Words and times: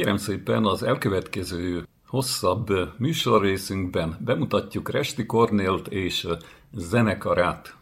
Kérem 0.00 0.16
szépen 0.16 0.64
az 0.64 0.82
elkövetkező 0.82 1.86
hosszabb 2.06 2.68
műsorrészünkben 2.98 4.16
bemutatjuk 4.24 4.90
Resti 4.90 5.26
Kornélt 5.26 5.88
és 5.88 6.26
zenekarát. 6.72 7.76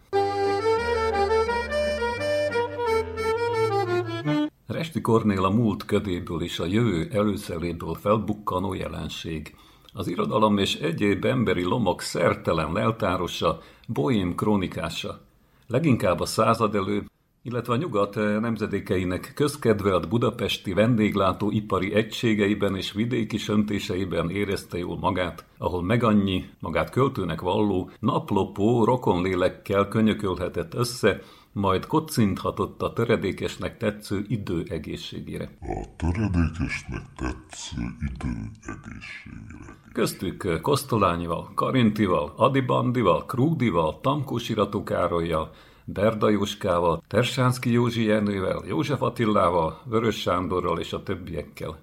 Resti 4.67 5.01
Kornél 5.01 5.45
a 5.45 5.51
múlt 5.51 5.85
ködéből 5.85 6.43
és 6.43 6.59
a 6.59 6.67
jövő 6.67 7.09
előszeléből 7.13 7.95
felbukkanó 7.95 8.75
jelenség. 8.75 9.57
Az 9.93 10.09
irodalom 10.09 10.59
és 10.59 10.75
egyéb 10.75 11.25
emberi 11.25 11.63
lomok 11.63 12.01
szertelen 12.01 12.73
leltárosa, 12.73 13.61
bohém 13.87 14.35
krónikása. 14.35 15.21
Leginkább 15.67 16.21
a 16.21 16.27
század 16.27 16.75
elő, 16.75 17.05
illetve 17.49 17.73
a 17.73 17.77
nyugat 17.77 18.15
nemzedékeinek 18.15 19.33
közkedvelt 19.35 20.09
budapesti 20.09 20.73
vendéglátóipari 20.73 21.95
egységeiben 21.95 22.77
és 22.77 22.93
vidéki 22.93 23.37
söntéseiben 23.37 24.31
érezte 24.31 24.79
jól 24.79 24.99
magát, 24.99 25.45
ahol 25.59 25.83
megannyi, 25.83 26.45
magát 26.61 26.91
költőnek 26.91 27.41
valló, 27.41 27.91
naplopó, 28.01 28.85
rokonlélekkel 28.85 29.89
könyökölhetett 29.89 30.75
össze, 30.75 31.21
majd 31.53 31.87
kocinthatott 31.87 32.83
a 32.83 32.93
töredékesnek 32.93 33.77
tetsző 33.77 34.25
idő 34.29 34.65
egészségére. 34.69 35.51
A 35.61 35.87
töredékesnek 35.97 37.03
tetsző 37.17 37.83
idő 38.01 38.35
egészségére. 38.63 39.79
Köztük 39.93 40.61
Kosztolányival, 40.63 41.51
Karintival, 41.55 42.33
Adibandival, 42.37 43.27
Krúdival, 43.27 44.01
Tamkós 44.01 44.49
Iratú 44.49 44.83
Károlyjal, 44.83 45.51
Berda 45.93 46.29
Jóskával, 46.29 47.03
Tersánszki 47.07 47.71
Józsi 47.73 48.05
Jenővel, 48.05 48.63
József 48.67 49.03
Attillával, 49.03 49.83
Vörös 49.85 50.21
Sándorral 50.21 50.79
és 50.79 50.93
a 50.93 51.03
többiekkel. 51.03 51.79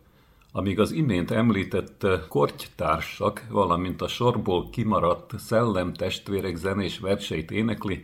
Amíg 0.51 0.79
az 0.79 0.91
imént 0.91 1.31
említett 1.31 2.07
kortytársak, 2.29 3.45
valamint 3.49 4.01
a 4.01 4.07
sorból 4.07 4.69
kimaradt 4.69 5.39
szellemtestvérek 5.39 6.55
zenés 6.55 6.99
verseit 6.99 7.51
énekli, 7.51 8.03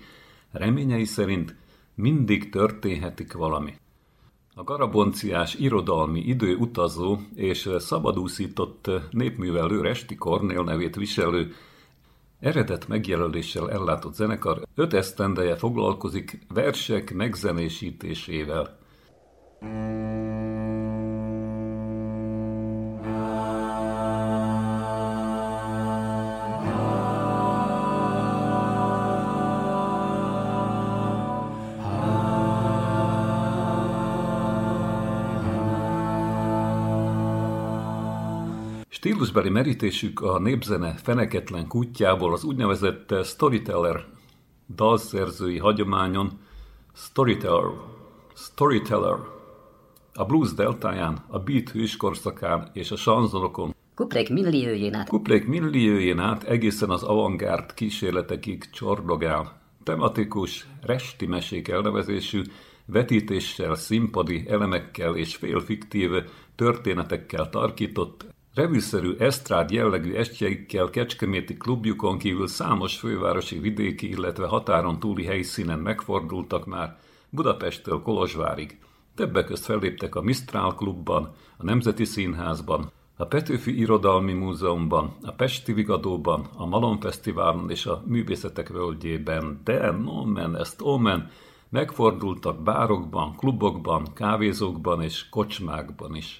reményei 0.51 1.05
szerint 1.05 1.55
mindig 1.95 2.49
történhetik 2.49 3.33
valami. 3.33 3.73
A 4.55 4.63
garabonciás 4.63 5.53
irodalmi 5.55 6.19
időutazó 6.19 7.17
és 7.35 7.69
szabadúszított 7.77 8.89
népművelő 9.11 9.81
Resti 9.81 10.15
Kornél 10.15 10.63
nevét 10.63 10.95
viselő 10.95 11.53
eredet 12.41 12.87
megjelöléssel 12.87 13.71
ellátott 13.71 14.13
zenekar 14.13 14.61
öt 14.75 14.93
esztendeje 14.93 15.55
foglalkozik 15.55 16.39
versek 16.53 17.13
megzenésítésével. 17.13 18.79
Stílusbeli 39.01 39.49
merítésük 39.49 40.19
a 40.19 40.39
népzene 40.39 40.93
feneketlen 40.93 41.67
kutyából 41.67 42.33
az 42.33 42.43
úgynevezett 42.43 43.13
storyteller 43.23 44.05
dalszerzői 44.75 45.57
hagyományon 45.57 46.39
storyteller, 46.93 47.71
storyteller, 48.35 49.17
a 50.13 50.25
blues 50.25 50.53
deltáján, 50.53 51.23
a 51.27 51.39
beat 51.39 51.69
hőskorszakán 51.69 52.69
és 52.73 52.91
a 52.91 52.95
sanzonokon 52.95 53.75
Kuplék 53.95 54.29
milliójén 54.29 54.93
át. 54.93 55.07
Kuplék 55.07 55.47
milliójén 55.47 56.19
át 56.19 56.43
egészen 56.43 56.89
az 56.89 57.03
avantgárd 57.03 57.73
kísérletekig 57.73 58.69
csordogál. 58.69 59.61
Tematikus, 59.83 60.67
resti 60.81 61.25
mesék 61.25 61.67
elnevezésű, 61.67 62.41
vetítéssel, 62.85 63.75
színpadi 63.75 64.45
elemekkel 64.47 65.15
és 65.15 65.35
félfiktív 65.35 66.11
történetekkel 66.55 67.49
tarkított, 67.49 68.25
Revűszerű 68.53 69.15
esztrád 69.17 69.71
jellegű 69.71 70.13
estjeikkel 70.13 70.89
Kecskeméti 70.89 71.57
klubjukon 71.57 72.17
kívül 72.17 72.47
számos 72.47 72.97
fővárosi 72.97 73.59
vidéki, 73.59 74.09
illetve 74.09 74.47
határon 74.47 74.99
túli 74.99 75.25
helyszínen 75.25 75.79
megfordultak 75.79 76.65
már, 76.65 76.97
Budapesttől 77.29 78.01
Kolozsvárig. 78.01 78.79
Többek 79.15 79.45
közt 79.45 79.65
felléptek 79.65 80.15
a 80.15 80.21
Mistrál 80.21 80.73
klubban, 80.75 81.33
a 81.57 81.63
Nemzeti 81.63 82.05
Színházban, 82.05 82.91
a 83.17 83.25
Petőfi 83.25 83.79
Irodalmi 83.79 84.33
Múzeumban, 84.33 85.15
a 85.23 85.31
Pesti 85.31 85.73
Vigadóban, 85.73 86.47
a 86.55 86.65
Malon 86.65 86.99
Fesztiválon 86.99 87.69
és 87.69 87.85
a 87.85 88.03
Művészetek 88.05 88.69
Völgyében, 88.69 89.61
de 89.63 89.91
nomen 89.91 90.57
ezt 90.57 90.81
omen, 90.81 91.29
megfordultak 91.69 92.63
bárokban, 92.63 93.35
klubokban, 93.35 94.07
kávézókban 94.13 95.01
és 95.01 95.29
kocsmákban 95.29 96.15
is. 96.15 96.39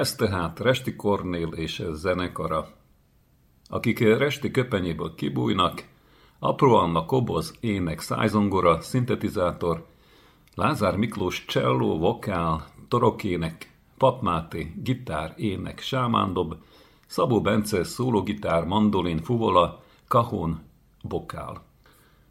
Ez 0.00 0.14
tehát 0.14 0.58
Resti 0.60 0.96
Kornél 0.96 1.48
és 1.48 1.82
zenekara. 1.92 2.68
Akik 3.68 3.98
Resti 3.98 4.50
köpenyéből 4.50 5.14
kibújnak, 5.14 5.84
Apró 6.38 6.74
Anna 6.74 7.04
koboz, 7.04 7.54
ének, 7.60 8.00
szájzongora, 8.00 8.80
szintetizátor, 8.80 9.86
Lázár 10.54 10.96
Miklós 10.96 11.44
cselló, 11.44 11.98
vokál, 11.98 12.66
torokének, 12.88 13.72
Papmáté, 13.98 14.72
gitár, 14.82 15.34
ének, 15.36 15.80
sámándob, 15.80 16.54
Szabó 17.06 17.40
Bence 17.40 17.84
szólógitár, 17.84 18.64
mandolin, 18.64 19.18
fuvola, 19.18 19.82
kahon, 20.08 20.60
bokál. 21.02 21.62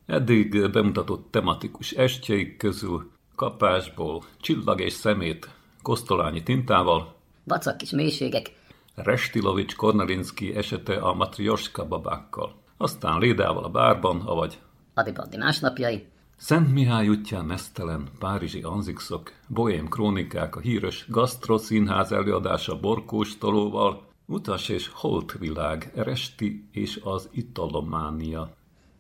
Eddig 0.06 0.72
bemutatott 0.72 1.32
tematikus 1.32 1.92
estjeik 1.92 2.58
közül 2.58 3.12
kapásból, 3.36 4.24
csillag 4.40 4.82
és 4.82 4.94
szemét, 4.94 5.50
kosztolányi 5.82 6.44
tintával, 6.44 7.18
Vacak 7.50 7.78
kis 7.78 7.92
mélységek. 7.92 8.52
Restilovics 8.96 9.76
Kornelinski 9.76 10.56
esete 10.56 10.96
a 10.96 11.14
Matrioska 11.14 11.88
babákkal. 11.88 12.56
Aztán 12.78 13.20
Lédával 13.20 13.64
a 13.64 13.70
bárban, 13.70 14.22
avagy 14.22 14.60
Adibaddi 14.94 15.38
másnapjai. 15.38 16.08
Szent 16.38 16.72
Mihály 16.72 17.08
útján 17.08 17.46
mesztelen, 17.46 18.10
párizsi 18.20 18.62
anzikszok, 18.62 19.32
bohém 19.48 19.88
krónikák, 19.88 20.56
a 20.56 20.60
híres 20.60 21.06
Gastro 21.10 21.58
színház 21.58 22.12
előadása 22.12 22.80
Borkóstolóval, 22.80 24.08
utas 24.26 24.70
és 24.70 24.90
holt 24.94 25.32
világ, 25.40 25.92
Resti 25.96 26.70
és 26.72 27.00
az 27.04 27.30
italománia. 27.32 28.50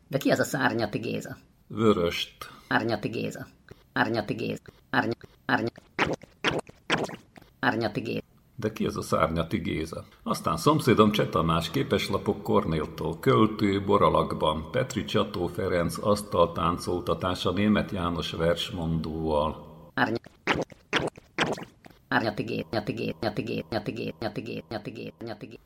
De 0.07 0.17
ki 0.17 0.29
az 0.29 0.39
a 0.39 0.43
szárnyati 0.43 0.97
Géza? 0.97 1.37
Vöröst. 1.67 2.49
Árnyati 2.67 3.07
Géza. 3.07 3.47
Árnyati 3.93 4.33
Géza. 4.33 4.61
Árny... 4.89 5.11
Árny... 5.45 5.67
Árnyati 7.59 8.01
Géza. 8.01 8.23
De 8.59 8.71
ki 8.71 8.85
az 8.85 8.97
a 8.97 9.01
szárnyati 9.01 9.57
Géza? 9.57 10.03
Aztán 10.23 10.57
szomszédom 10.57 11.11
Cseh 11.11 11.29
Tamás 11.29 11.71
képeslapok 11.71 12.43
Kornéltól, 12.43 13.19
költő 13.19 13.83
Boralakban, 13.85 14.71
Petri 14.71 15.03
Csató 15.03 15.47
Ferenc 15.47 15.97
asztaltáncoltatása 16.01 17.51
német 17.51 17.91
János 17.91 18.31
versmondóval. 18.31 19.67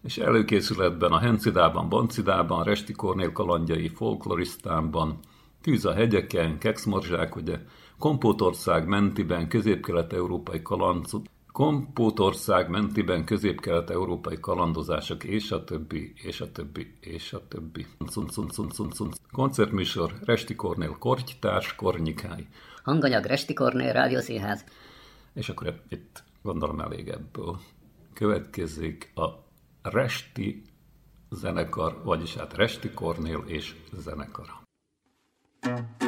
És 0.04 0.18
előkészületben 0.18 1.12
a 1.12 1.19
Hencidában, 1.19 1.89
Boncidában, 1.89 2.63
Resti 2.63 2.94
Kornél 2.94 3.31
kalandjai, 3.31 3.88
Folklorisztánban, 3.88 5.19
Tűz 5.62 5.86
a 5.86 5.94
hegyeken, 5.94 6.57
Kexmorzsák, 6.57 7.36
ugye, 7.36 7.60
Kompótország 8.00 8.88
mentiben, 8.88 9.48
közép-kelet-európai 9.48 10.62
kaland, 10.62 11.06
Kompótország 11.53 12.69
mentiben 12.69 13.25
közép-kelet-európai 13.25 14.39
kalandozások, 14.39 15.23
és 15.23 15.51
a 15.51 15.63
többi, 15.63 16.13
és 16.15 16.41
a 16.41 16.51
többi, 16.51 16.97
és 17.00 17.33
a 17.33 17.47
többi. 17.47 17.85
Cun, 18.05 18.27
cun, 18.27 18.47
cun, 18.47 18.69
cun, 18.69 18.89
cun. 18.89 19.11
Koncertműsor 19.31 20.13
Resti 20.25 20.55
Kornél 20.55 20.95
Kortytárs 21.00 21.75
Kornyikály. 21.75 22.47
Hanganyag 22.83 23.25
Resti 23.25 23.53
Kornél 23.53 23.94
Rádiószínház. 23.94 24.63
És 25.33 25.50
akkor 25.50 25.81
itt 25.89 26.23
gondolom 26.41 26.79
elég 26.79 27.07
ebből. 27.07 27.59
Következik 28.13 29.11
a 29.15 29.29
Resti 29.81 30.61
zenekar, 31.29 32.01
vagyis 32.03 32.35
hát 32.35 32.53
Resti 32.53 32.89
Kornél 32.89 33.44
és 33.45 33.75
zenekara. 33.91 34.61
thank 35.61 36.01
you 36.01 36.02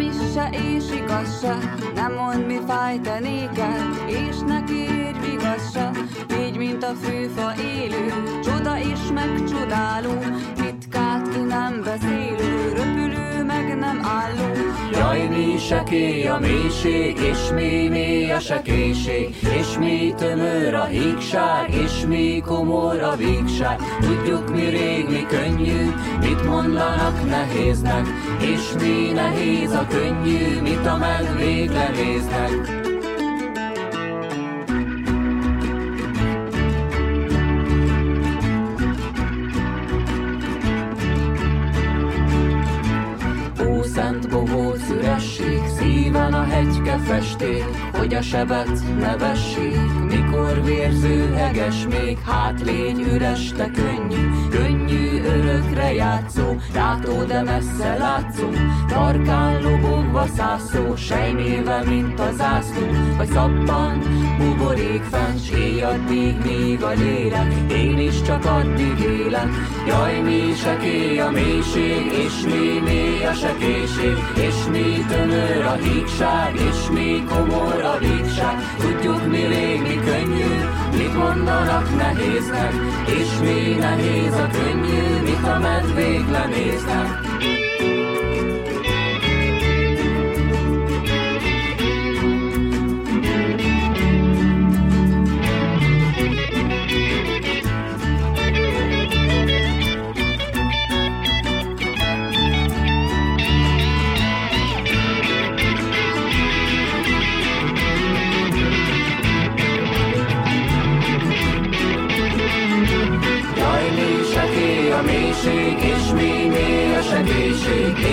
hamis 0.00 0.32
se 0.32 0.48
és 0.52 0.84
igaz 0.96 1.40
se, 1.40 1.58
nem 1.94 2.12
mond 2.12 2.46
mi 2.46 2.58
fáj 2.66 3.00
te 3.00 3.18
néked, 3.18 4.04
és 4.06 4.36
neki 4.46 4.74
érj 4.74 5.18
vigaz 5.30 5.72
se, 5.72 5.90
így 6.40 6.56
mint 6.56 6.84
a 6.84 6.92
fűfa 7.02 7.52
élő, 7.62 8.12
csoda 8.44 8.78
és 8.78 9.12
megcsodáló, 9.14 10.18
titkát 10.54 11.28
ki 11.28 11.38
nem 11.38 11.82
beszélő, 11.84 12.72
röpülő 12.74 13.44
meg 13.44 13.78
nem 13.78 14.00
álló. 14.04 14.70
Jaj, 14.92 15.26
mi 15.26 15.58
sekély 15.58 16.26
a 16.26 16.38
mélység, 16.38 17.18
és 17.18 17.50
mi 17.54 17.88
mély 17.88 18.30
a 18.30 18.40
sekélység, 18.40 19.36
és 19.42 19.78
mi 19.78 20.14
tömör 20.16 20.74
a 20.74 20.84
hígság, 20.84 21.74
és 21.74 22.04
mi 22.08 22.42
komor 22.46 23.02
a 23.02 23.16
vígság. 23.16 23.80
Tudjuk 24.00 24.39
mi 24.50 24.68
rég, 24.68 25.08
mi 25.08 25.26
könnyű, 25.26 25.90
mit 26.20 26.44
mondanak 26.44 27.28
nehéznek, 27.28 28.06
és 28.40 28.72
mi 28.80 29.12
nehéz 29.12 29.72
a 29.72 29.86
könnyű, 29.86 30.60
mit 30.60 30.86
a 30.86 30.96
medvék 30.96 31.72
lenéznek. 31.72 32.79
Sebet 48.30 48.96
ne 48.98 49.16
vessék, 49.16 49.92
mikor 50.08 50.64
vérző 50.64 51.32
heges 51.34 51.86
még, 51.86 52.18
hát 52.18 52.60
légy 52.60 53.00
üres, 53.00 53.52
te 53.52 53.70
könnyű, 53.70 54.28
könnyű 54.50 55.22
örökre 55.22 55.92
játszó, 55.92 56.56
látó, 56.74 57.24
de 57.24 57.42
messze 57.42 57.96
látszó, 57.98 58.48
tarkán 58.88 59.62
lobogva 60.12 60.34
szászó, 60.36 60.94
mint 61.84 62.20
a 62.20 62.32
zászló, 62.32 62.86
vagy 63.16 63.28
szappan, 63.28 64.02
buborék 64.38 65.02
fenn, 65.02 65.36
s 65.36 65.50
addig, 65.82 66.36
míg 66.44 66.82
a 66.82 66.90
lélek, 66.90 67.72
én 67.72 67.98
is 67.98 68.22
csak 68.22 68.44
addig 68.44 68.98
élek, 68.98 69.48
jaj, 69.86 70.20
mi 70.20 70.52
sekély 70.54 71.18
a 71.18 71.30
mélység, 71.30 72.12
és 72.24 72.44
mi 72.44 72.80
mély 72.84 73.24
a 73.24 73.32
sekélység, 73.32 74.16
és 74.36 74.54
mi 74.70 75.04
tömör 75.08 75.64
a 75.64 75.72
hígság, 75.74 76.54
és 76.54 76.90
mi 76.92 77.24
komor 77.28 77.80
a 77.82 77.98
vígság. 77.98 78.54
Tudjuk 78.78 79.26
mi 79.26 79.46
rég, 79.46 79.80
mi 79.80 80.00
könnyű, 80.04 80.54
mit 80.96 81.14
mondanak 81.14 81.96
nehéznek, 81.96 82.72
és 83.06 83.38
mi 83.40 83.74
nehéz 83.78 84.34
a 84.34 84.46
könnyű, 84.46 85.20
mit 85.22 85.46
a 85.46 85.58
medvék 85.58 86.30
lenéznek. 86.30 87.30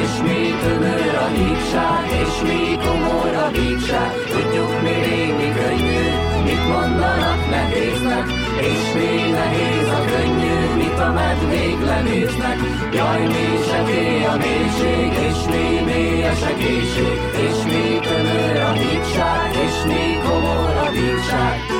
És 0.07 0.21
mi 0.27 0.41
tömör 0.61 1.15
a 1.25 1.27
hígság, 1.37 2.05
és 2.23 2.35
mi 2.47 2.61
komor 2.85 3.33
a 3.45 3.47
vígság. 3.57 4.11
Tudjuk 4.31 4.81
mi 4.83 4.95
rég, 5.07 5.31
mi 5.39 5.49
könnyű, 5.59 6.03
mit 6.47 6.63
mondanak 6.71 7.41
nehéznek, 7.49 8.25
és 8.71 8.83
mi 8.97 9.11
nehéz 9.39 9.89
a 9.99 10.01
könnyű, 10.11 10.55
mit 10.81 10.99
a 11.07 11.09
medvék 11.19 11.79
lenéznek. 11.91 12.57
Jaj, 12.93 13.21
mi 13.33 13.47
sekély 13.69 14.23
a 14.33 14.35
mélység, 14.43 15.11
és 15.29 15.39
mi 15.51 15.65
mély 15.87 16.23
a 16.23 16.33
segítség, 16.43 17.17
és 17.47 17.57
mi 17.71 17.85
tömör 18.07 18.57
a 18.69 18.71
hígság, 18.71 19.49
és 19.67 19.77
mi 19.89 20.03
komor 20.27 20.75
a 20.85 20.89
vígság. 20.91 21.76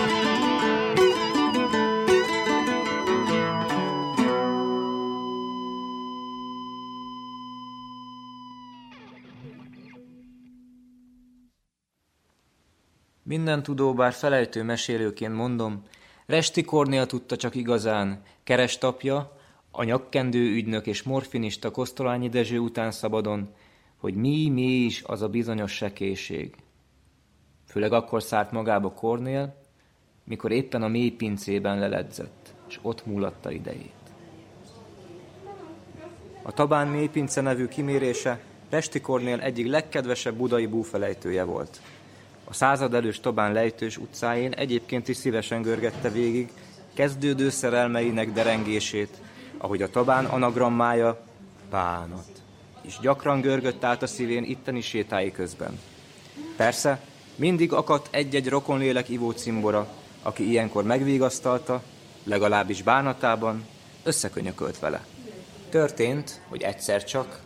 Minden 13.27 13.63
tudó, 13.63 13.94
bár 13.94 14.13
felejtő 14.13 14.63
mesélőként 14.63 15.33
mondom, 15.33 15.83
Resti 16.25 16.63
Kornél 16.63 17.06
tudta 17.06 17.35
csak 17.35 17.56
igazán, 17.56 18.21
kerestapja, 18.44 19.38
a 19.71 19.83
nyakkendő 19.83 20.39
ügynök 20.39 20.88
és 20.88 21.03
morfinista 21.03 21.72
Kosztolányi 21.72 22.29
Dezső 22.29 22.60
után 22.60 22.91
szabadon, 22.91 23.53
hogy 23.98 24.13
mi, 24.13 24.50
mi 24.50 24.62
is 24.62 25.03
az 25.03 25.22
a 25.22 25.29
bizonyos 25.29 25.72
sekéség. 25.72 26.55
Főleg 27.65 27.93
akkor 27.93 28.24
szállt 28.24 28.51
magába 28.51 28.91
Kornél, 28.91 29.55
mikor 30.24 30.51
éppen 30.51 30.84
a 30.84 30.88
mély 30.88 31.12
pincében 31.12 31.79
leledzett, 31.79 32.53
és 32.67 32.79
ott 32.81 33.05
múlatta 33.05 33.51
idejét. 33.51 33.91
A 36.41 36.51
Tabán 36.51 36.88
mélypince 36.88 37.41
nevű 37.41 37.67
kimérése 37.67 38.39
Resti 38.69 39.01
Kornél 39.01 39.39
egyik 39.39 39.67
legkedvesebb 39.67 40.36
budai 40.36 40.65
búfelejtője 40.65 41.43
volt– 41.43 41.79
a 42.50 42.54
század 42.54 42.94
elős 42.94 43.20
Tobán 43.20 43.54
lejtős 43.54 43.98
utcáin 43.98 44.51
egyébként 44.51 45.08
is 45.08 45.18
szívesen 45.18 45.62
görgette 45.62 46.10
végig 46.10 46.50
kezdődő 46.94 47.50
szerelmeinek 47.50 48.32
derengését, 48.32 49.18
ahogy 49.58 49.82
a 49.82 49.89
Tobán 49.89 50.25
anagrammája 50.25 51.20
bánat, 51.70 52.27
és 52.82 53.00
gyakran 53.01 53.42
görgött 53.42 53.84
át 53.84 54.01
a 54.01 54.08
szívén 54.08 54.44
itteni 54.44 54.82
sétái 54.82 55.32
közben. 55.32 55.80
Persze, 56.56 57.01
mindig 57.36 57.74
akadt 57.74 58.08
egy-egy 58.12 58.50
rokonlélek 58.50 59.10
ivó 59.10 59.32
cimbora, 59.32 59.88
aki 60.22 60.50
ilyenkor 60.50 60.84
megvigasztalta, 60.84 61.84
legalábbis 62.24 62.82
bánatában, 62.82 63.66
összekönyökölt 64.04 64.80
vele. 64.80 65.06
Történt, 65.70 66.42
hogy 66.48 66.62
egyszer 66.62 67.04
csak 67.04 67.42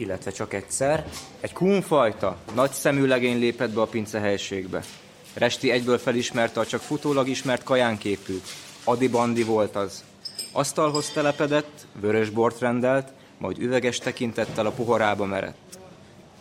illetve 0.00 0.30
csak 0.30 0.52
egyszer, 0.52 1.06
egy 1.40 1.52
kunfajta, 1.52 2.36
nagy 2.54 2.70
szemű 2.70 3.06
legény 3.06 3.38
lépett 3.38 3.70
be 3.70 3.80
a 3.80 3.86
pince 3.86 4.20
helységbe. 4.20 4.82
Resti 5.34 5.70
egyből 5.70 5.98
felismerte 5.98 6.60
a 6.60 6.66
csak 6.66 6.80
futólag 6.80 7.28
ismert 7.28 7.62
kajánképű. 7.62 8.40
Adi 8.84 9.08
Bandi 9.08 9.42
volt 9.42 9.76
az. 9.76 10.04
Asztalhoz 10.52 11.10
telepedett, 11.10 11.86
vörös 12.00 12.30
bort 12.30 12.60
rendelt, 12.60 13.12
majd 13.38 13.58
üveges 13.58 13.98
tekintettel 13.98 14.66
a 14.66 14.70
poharába 14.70 15.24
merett. 15.24 15.78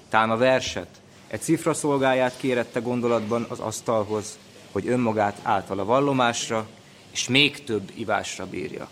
Tán 0.09 0.29
a 0.29 0.37
verset, 0.37 0.87
egy 1.27 1.41
cifra 1.41 1.73
szolgáját 1.73 2.37
kérette 2.37 2.79
gondolatban 2.79 3.45
az 3.49 3.59
asztalhoz, 3.59 4.37
hogy 4.71 4.87
önmagát 4.87 5.39
által 5.43 5.79
a 5.79 5.85
vallomásra, 5.85 6.67
és 7.11 7.27
még 7.27 7.63
több 7.63 7.91
ivásra 7.95 8.45
bírja. 8.45 8.89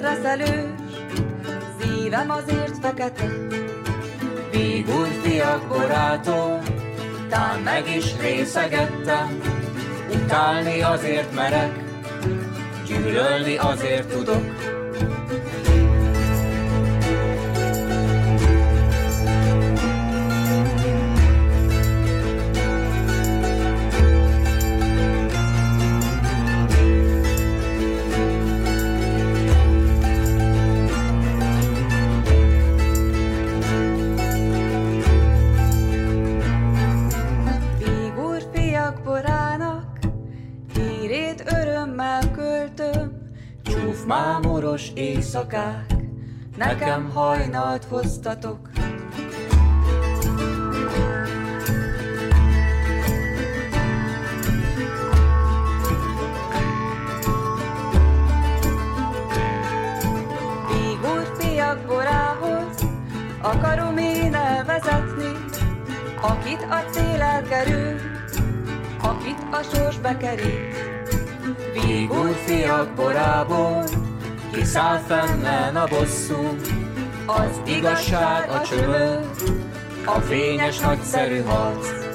Reszelős, 0.00 0.92
szívem 1.80 2.30
azért 2.30 2.78
fekete. 2.80 3.30
Vígúr 4.50 5.08
fiak 5.22 5.68
barátom, 5.68 6.58
tán 7.28 7.60
meg 7.60 7.96
is 7.96 8.16
részegettem, 8.20 9.40
utálni 10.14 10.82
azért 10.82 11.34
merek, 11.34 11.84
gyűlölni 12.86 13.56
azért 13.56 14.08
tudok. 14.08 14.75
Mámoros 44.06 44.90
éjszakák, 44.94 45.94
nekem 46.56 47.10
hajnalt 47.14 47.84
hoztatok. 47.84 48.70
Vígúr 60.68 61.36
fiak 61.38 61.86
borához 61.86 62.86
akarom 63.42 63.98
én 63.98 64.34
elvezetni, 64.34 65.32
akit 66.20 66.66
a 66.70 66.90
cél 66.90 67.22
elkerül, 67.22 68.00
akit 69.02 69.38
a 69.50 69.62
sors 69.62 69.98
bekerít. 69.98 70.85
Vígúj 71.84 72.32
fiak 72.44 72.94
borából, 72.94 73.84
kiszáll 74.52 74.98
fennen 74.98 75.76
a 75.76 75.86
bosszú, 75.86 76.56
az 77.26 77.60
igazság 77.66 78.50
a 78.50 78.60
csövő, 78.60 79.20
a 80.04 80.20
fényes 80.20 80.78
nagyszerű 80.78 81.42
harc. 81.42 82.05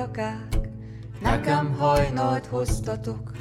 Éjszakák, 0.00 0.58
nekem 1.20 1.74
hajnalt 1.74 2.46
hoztatok. 2.46 3.39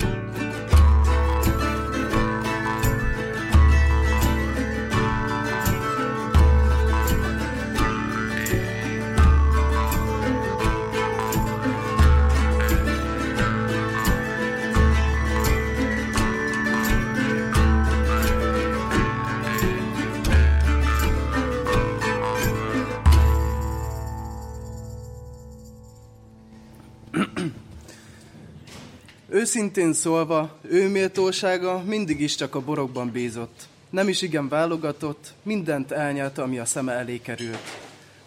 Őszintén 29.39 29.93
szólva, 29.93 30.57
ő 30.61 30.89
méltósága 30.89 31.83
mindig 31.85 32.21
is 32.21 32.35
csak 32.35 32.55
a 32.55 32.61
borokban 32.61 33.11
bízott. 33.11 33.67
Nem 33.89 34.07
is 34.07 34.21
igen 34.21 34.49
válogatott, 34.49 35.33
mindent 35.43 35.91
elnyelt, 35.91 36.37
ami 36.37 36.57
a 36.59 36.65
szeme 36.65 36.93
elé 36.93 37.17
került. 37.17 37.59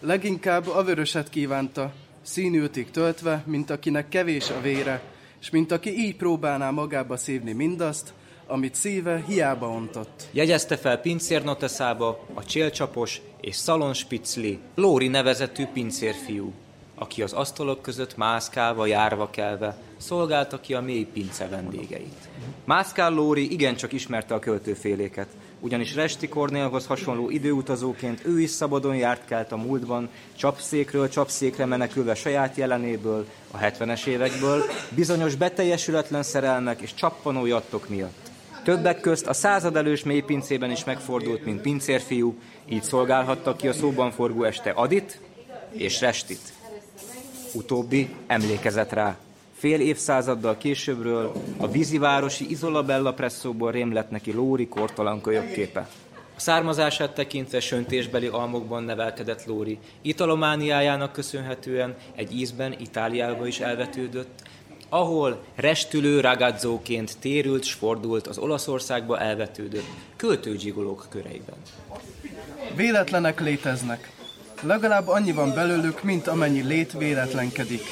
Leginkább 0.01 0.69
a 0.69 0.83
vöröset 0.83 1.29
kívánta, 1.29 1.93
színültig 2.23 2.91
töltve, 2.91 3.43
mint 3.47 3.71
akinek 3.71 4.09
kevés 4.09 4.51
a 4.51 4.61
vére, 4.61 5.03
és 5.41 5.51
mint 5.51 5.73
aki 5.73 5.91
így 5.91 6.17
próbálná 6.17 6.71
magába 6.71 7.17
szívni 7.17 7.53
mindazt, 7.53 8.13
amit 8.47 8.75
szíve 8.75 9.25
hiába 9.27 9.69
ontott. 9.69 10.29
Jegyezte 10.31 10.77
fel 10.77 11.01
pincérnoteszába 11.01 12.27
a 12.35 12.45
csélcsapos 12.45 13.21
és 13.41 13.57
szalonspicli 13.57 14.59
Lóri 14.75 15.09
nevezetű 15.09 15.65
pincérfiú 15.73 16.53
aki 16.95 17.23
az 17.23 17.33
asztalok 17.33 17.83
között 17.83 18.17
mászkálva, 18.17 18.87
járva 18.87 19.31
kelve, 19.31 19.77
szolgálta 19.97 20.61
ki 20.61 20.75
a 20.75 20.81
mély 20.81 21.05
pince 21.05 21.49
vendégeit. 21.49 22.29
Mászkál 22.65 23.13
Lóri 23.13 23.53
igencsak 23.53 23.93
ismerte 23.93 24.35
a 24.35 24.39
költőféléket, 24.39 25.29
ugyanis 25.61 25.95
Resti 25.95 26.29
Kornélhoz 26.29 26.87
hasonló 26.87 27.31
időutazóként 27.31 28.25
ő 28.25 28.41
is 28.41 28.51
szabadon 28.51 28.97
járt 28.97 29.25
kelt 29.25 29.53
a 29.53 29.57
múltban, 29.57 30.09
csapszékről 30.37 31.09
csapszékre 31.09 31.65
menekülve 31.65 32.15
saját 32.15 32.57
jelenéből, 32.57 33.27
a 33.51 33.59
70-es 33.59 34.07
évekből, 34.07 34.63
bizonyos 34.91 35.35
beteljesületlen 35.35 36.23
szerelmek 36.23 36.81
és 36.81 36.95
csappanó 36.95 37.47
jattok 37.47 37.89
miatt. 37.89 38.31
Többek 38.65 39.01
közt 39.01 39.27
a 39.27 39.33
századelős 39.33 40.03
mélypincében 40.03 40.71
is 40.71 40.85
megfordult, 40.85 41.45
mint 41.45 41.61
pincérfiú, 41.61 42.39
így 42.69 42.83
szolgálhatta 42.83 43.57
ki 43.57 43.69
a 43.69 43.73
szóban 43.73 44.11
forgó 44.11 44.45
este 44.45 44.71
Adit 44.71 45.21
és 45.73 46.01
Restit. 46.01 46.52
Utóbbi 47.55 48.09
emlékezett 48.27 48.93
rá. 48.93 49.17
Fél 49.55 49.81
évszázaddal 49.81 50.57
későbbről 50.57 51.33
a 51.57 51.69
vízivárosi 51.69 52.51
Izolabella 52.51 53.15
presszóból 53.15 53.71
rém 53.71 53.93
lett 53.93 54.11
neki 54.11 54.33
Lóri 54.33 54.69
kortalan 54.69 55.21
kölyökképe. 55.21 55.89
A 56.37 56.41
származását 56.41 57.15
tekintve 57.15 57.61
söntésbeli 57.61 58.27
almokban 58.27 58.83
nevelkedett 58.83 59.47
Lóri. 59.47 59.79
Italomániájának 60.03 61.13
köszönhetően 61.13 61.95
egy 62.15 62.37
ízben 62.37 62.75
Itáliába 62.79 63.47
is 63.47 63.61
elvetődött, 63.61 64.43
ahol 64.89 65.45
restülő 65.55 66.21
ragazzóként 66.21 67.19
térült 67.21 67.65
s 67.65 67.73
fordult 67.73 68.27
az 68.27 68.39
Olaszországba 68.39 69.19
elvetődött 69.19 69.87
költőgyigolók 70.17 71.07
köreiben. 71.09 71.57
Véletlenek 72.77 73.41
léteznek. 73.41 74.22
Legalább 74.63 75.09
annyi 75.09 75.33
van 75.33 75.55
belőlük, 75.55 76.03
mint 76.03 76.27
amennyi 76.27 76.63
lét 76.63 76.93
véletlenkedik. 76.93 77.83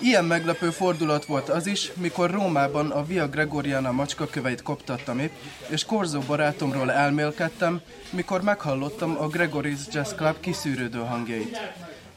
Ilyen 0.00 0.24
meglepő 0.24 0.70
fordulat 0.70 1.24
volt 1.24 1.48
az 1.48 1.66
is, 1.66 1.92
mikor 1.94 2.30
Rómában 2.30 2.90
a 2.90 3.04
Via 3.04 3.28
Gregoriana 3.28 3.92
macskaköveit 3.92 4.62
koptattam 4.62 5.18
épp, 5.18 5.32
és 5.68 5.84
Korzó 5.84 6.20
barátomról 6.20 6.92
elmélkedtem, 6.92 7.80
mikor 8.10 8.42
meghallottam 8.42 9.16
a 9.18 9.26
Gregory's 9.26 9.92
Jazz 9.92 10.12
Club 10.12 10.40
kiszűrődő 10.40 10.98
hangjait. 10.98 11.58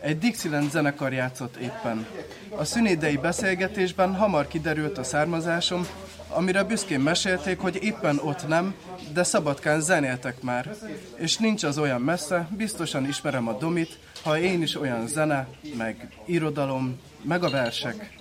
Egy 0.01 0.17
Dixieland 0.17 0.71
zenekar 0.71 1.13
játszott 1.13 1.55
éppen. 1.55 2.05
A 2.49 2.63
szünidei 2.63 3.17
beszélgetésben 3.17 4.15
hamar 4.15 4.47
kiderült 4.47 4.97
a 4.97 5.03
származásom, 5.03 5.87
amire 6.29 6.63
büszkén 6.63 6.99
mesélték, 6.99 7.59
hogy 7.59 7.83
éppen 7.83 8.19
ott 8.23 8.47
nem, 8.47 8.75
de 9.13 9.23
Szabadkán 9.23 9.81
zenéltek 9.81 10.41
már. 10.41 10.75
És 11.15 11.37
nincs 11.37 11.63
az 11.63 11.77
olyan 11.77 12.01
messze, 12.01 12.47
biztosan 12.57 13.07
ismerem 13.07 13.47
a 13.47 13.57
domit, 13.57 13.99
ha 14.23 14.39
én 14.39 14.61
is 14.61 14.75
olyan 14.75 15.07
zene, 15.07 15.47
meg 15.77 16.07
irodalom, 16.25 16.99
meg 17.21 17.43
a 17.43 17.49
versek. 17.49 18.17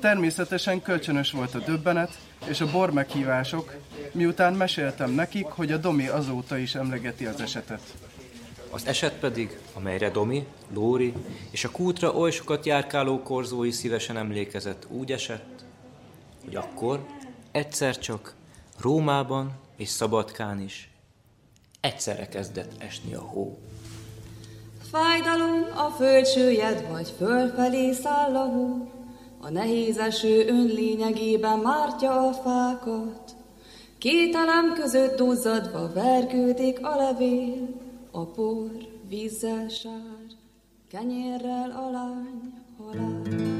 Természetesen 0.00 0.82
kölcsönös 0.82 1.30
volt 1.30 1.54
a 1.54 1.58
döbbenet, 1.58 2.18
és 2.48 2.60
a 2.60 2.70
bor 2.70 2.92
meghívások, 2.92 3.74
miután 4.12 4.54
meséltem 4.54 5.10
nekik, 5.10 5.46
hogy 5.46 5.72
a 5.72 5.76
Domi 5.76 6.08
azóta 6.08 6.56
is 6.56 6.74
emlegeti 6.74 7.26
az 7.26 7.40
esetet. 7.40 7.80
Az 8.70 8.86
eset 8.86 9.18
pedig, 9.18 9.58
amelyre 9.74 10.10
Domi, 10.10 10.46
Lóri 10.74 11.12
és 11.50 11.64
a 11.64 11.70
kútra 11.70 12.14
oly 12.14 12.30
sokat 12.30 12.66
járkáló 12.66 13.22
korzói 13.22 13.70
szívesen 13.70 14.16
emlékezett, 14.16 14.86
úgy 14.90 15.12
esett, 15.12 15.64
hogy 16.44 16.56
akkor 16.56 17.06
egyszer 17.52 17.98
csak 17.98 18.34
Rómában 18.80 19.52
és 19.76 19.88
Szabadkán 19.88 20.60
is 20.60 20.90
egyszerre 21.80 22.28
kezdett 22.28 22.72
esni 22.78 23.14
a 23.14 23.20
hó. 23.20 23.58
Fájdalom 24.90 25.66
a 25.76 25.90
földsőjed, 25.90 26.86
vagy 26.90 27.12
fölfelé 27.16 27.92
száll 27.92 28.36
a 28.36 28.44
hó, 28.44 28.90
a 29.40 29.50
nehéz 29.50 29.98
eső 29.98 30.46
önlényegében 30.48 31.58
mártja 31.58 32.28
a 32.28 32.32
fákat. 32.32 33.34
két 33.98 34.12
Kételem 34.12 34.72
között 34.74 35.16
duzzadva 35.16 35.92
vergődik 35.92 36.86
a 36.86 36.96
levél, 36.96 37.85
a 38.16 38.24
por 38.24 38.70
vízzel 39.08 39.68
sár, 39.68 40.26
kenyérrel 40.88 41.70
alány 41.70 42.52
halál. 42.78 43.55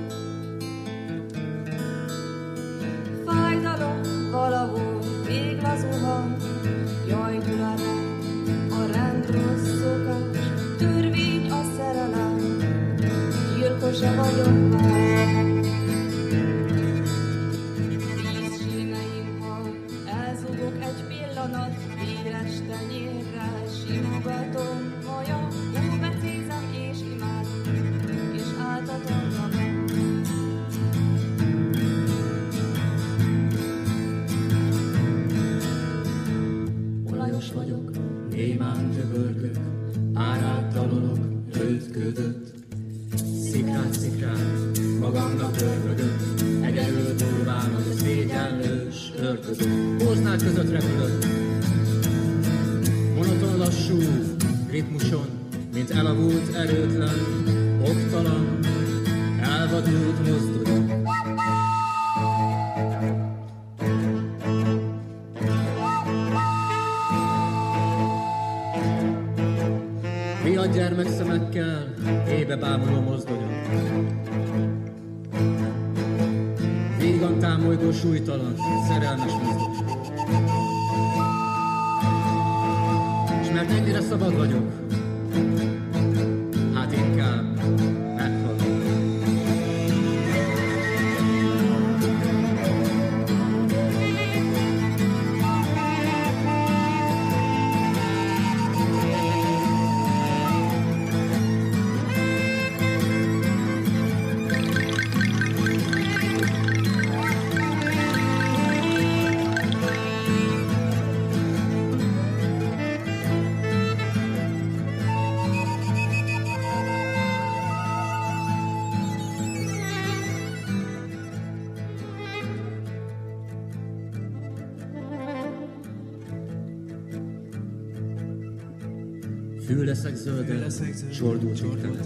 leszek 129.86 130.14
zölden, 130.14 130.58
leszek 130.58 131.10
csordult 131.10 131.60
ikten, 131.60 131.96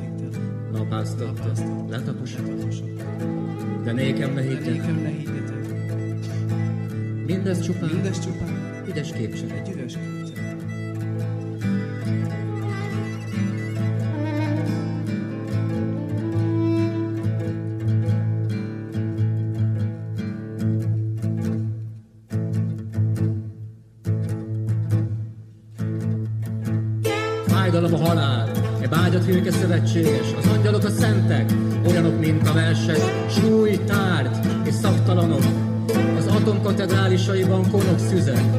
napáztatta, 0.73 1.53
letaposott, 1.89 2.83
de 3.85 3.93
nékem 3.93 4.33
ne 4.33 4.41
higgyetek. 4.41 4.87
Mindez 7.27 7.61
csupán, 7.61 7.91
mindez 7.91 8.19
csupán, 8.19 8.85
üdes 8.89 9.13
képcsel, 9.13 9.51
egy 9.51 9.71
üres 9.75 9.93
képcsel. 9.93 10.30
Uncle 37.61 37.81
of 37.91 38.01
Susan. 38.01 38.50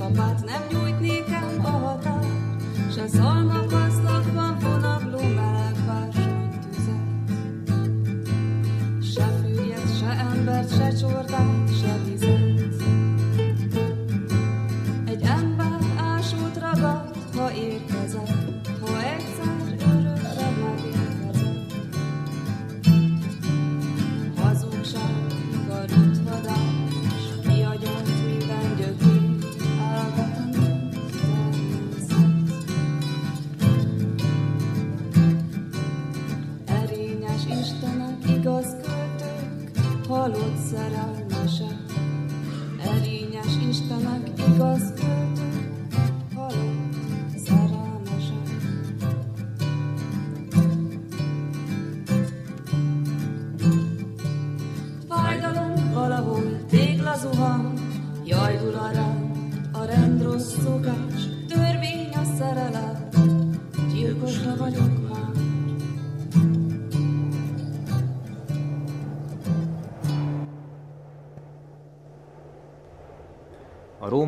kapát, 0.00 0.44
nem 0.44 0.62
nyújt 0.70 1.00
nékem 1.00 1.60
a 1.62 1.68
határ, 1.68 2.26
se 2.94 3.06
szar. 3.08 3.39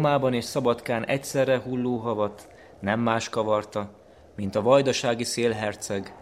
Rómában 0.02 0.34
és 0.34 0.44
Szabadkán 0.44 1.06
egyszerre 1.06 1.58
hulló 1.58 1.96
havat 1.96 2.48
nem 2.80 3.00
más 3.00 3.28
kavarta, 3.28 3.90
mint 4.36 4.54
a 4.54 4.62
vajdasági 4.62 5.24
szélherceg, 5.24 6.14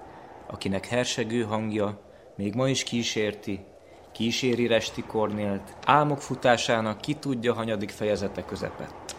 akinek 0.47 0.87
hersegő 0.87 1.43
hangja 1.43 2.01
még 2.37 2.55
ma 2.55 2.69
is 2.69 2.83
kísérti, 2.83 3.65
kíséri 4.13 4.67
Resti 4.67 5.03
Kornélt, 5.03 5.77
álmok 5.85 6.21
futásának 6.21 7.01
ki 7.01 7.15
tudja 7.15 7.55
hanyadik 7.55 7.91
fejezete 7.91 8.45
közepett. 8.45 9.17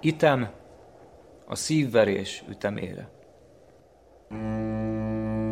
Item 0.00 0.50
a 1.46 1.54
szívverés 1.54 2.44
ütemére. 2.48 3.08
Elődbe 4.30 5.45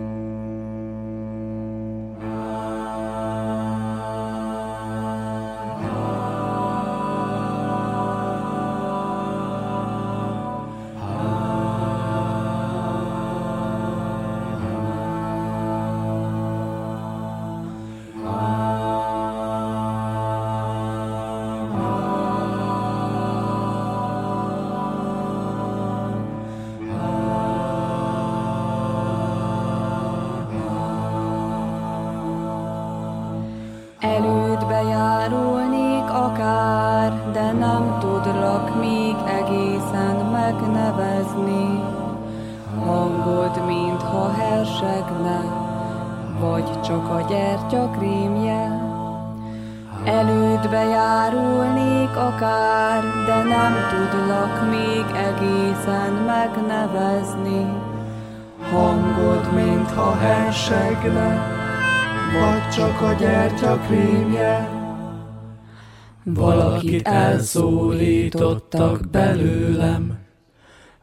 elszólítottak 67.44 69.10
belőlem, 69.10 70.18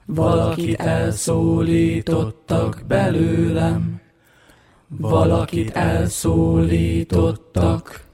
valakit 0.05 0.79
elszólítottak 0.79 2.83
belőlem, 2.87 4.01
valakit 4.87 5.69
elszólítottak. 5.69 8.09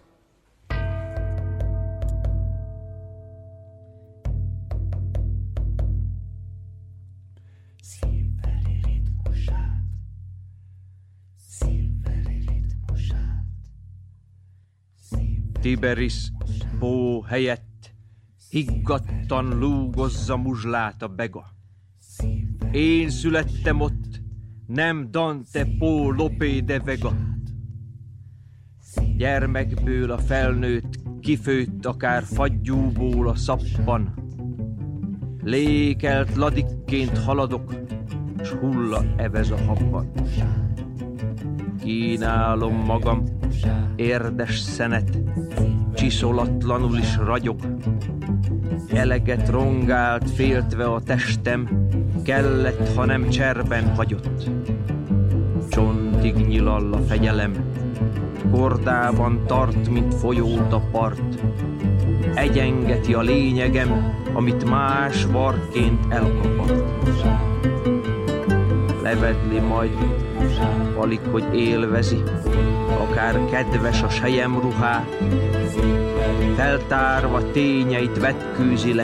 Tiberis 15.62 16.32
bó 16.80 17.22
helyett 17.22 17.67
higgadtan 18.50 19.60
lúgozza 19.60 20.38
muzslát 20.38 21.02
a 21.02 21.08
bega. 21.08 21.46
Én 22.72 23.10
születtem 23.10 23.82
ott, 23.82 24.22
nem 24.68 25.12
Dante 25.12 25.68
Pó 25.78 26.12
Lopé 26.12 26.60
de 26.60 26.80
Vega. 26.80 27.14
Gyermekből 29.18 30.12
a 30.12 30.18
felnőtt 30.18 31.00
kifőtt 31.20 31.86
akár 31.86 32.24
fagyúból 32.24 33.28
a 33.28 33.36
szappan. 33.36 34.14
Lékelt 35.44 36.36
ladikként 36.36 37.18
haladok, 37.18 37.76
s 38.44 38.50
hulla 38.50 39.04
evez 39.16 39.52
a 39.52 39.58
habban. 39.58 40.12
Kínálom 41.80 42.76
magam, 42.76 43.24
érdes 43.96 44.60
szenet, 44.60 45.18
csiszolatlanul 45.98 46.98
is 46.98 47.18
ragyog. 47.26 47.60
Eleget 48.94 49.50
rongált, 49.50 50.30
féltve 50.30 50.86
a 50.86 51.02
testem, 51.02 51.88
kellett, 52.24 52.96
ha 52.96 53.06
nem 53.06 53.30
cserben 53.30 53.96
hagyott. 53.96 54.50
Csontig 55.70 56.36
nyilall 56.36 56.94
a 56.94 56.98
fegyelem, 56.98 57.54
kordában 58.52 59.44
tart, 59.48 59.90
mint 59.90 60.14
folyót 60.14 60.74
a 60.74 60.82
part. 60.92 61.42
Egyengeti 62.34 63.14
a 63.14 63.22
lényegem, 63.22 64.14
amit 64.34 64.70
más 64.70 65.26
varként 65.26 66.14
elkapart. 66.14 66.84
Levedli 69.04 69.60
majd, 69.60 69.98
alig, 70.96 71.20
hogy 71.32 71.56
élvezi, 71.56 72.24
akár 73.10 73.40
kedves 73.52 74.02
a 74.02 74.10
sejem 74.10 74.60
ruhá, 74.60 75.06
feltárva 76.56 77.52
tényeit 77.52 78.20
vetkőzi 78.20 78.94
le, 78.94 79.04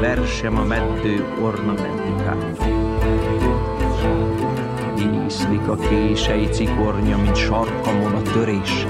versem 0.00 0.58
a 0.58 0.64
meddő 0.64 1.24
ornamentikát. 1.42 2.68
Ízlik 5.26 5.68
a 5.68 5.76
kései 5.76 6.48
cikornya, 6.48 7.16
mint 7.16 7.36
sarkamon 7.36 8.14
a 8.14 8.22
törés. 8.22 8.86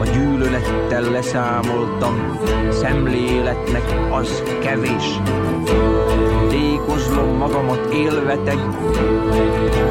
A 0.00 0.04
gyűlölettel 0.04 1.10
leszámoltam, 1.10 2.38
szemléletnek 2.70 3.84
az 4.10 4.42
kevés. 4.60 5.20
Tékozlom 6.82 7.36
magamat 7.36 7.92
élveteg, 7.92 8.56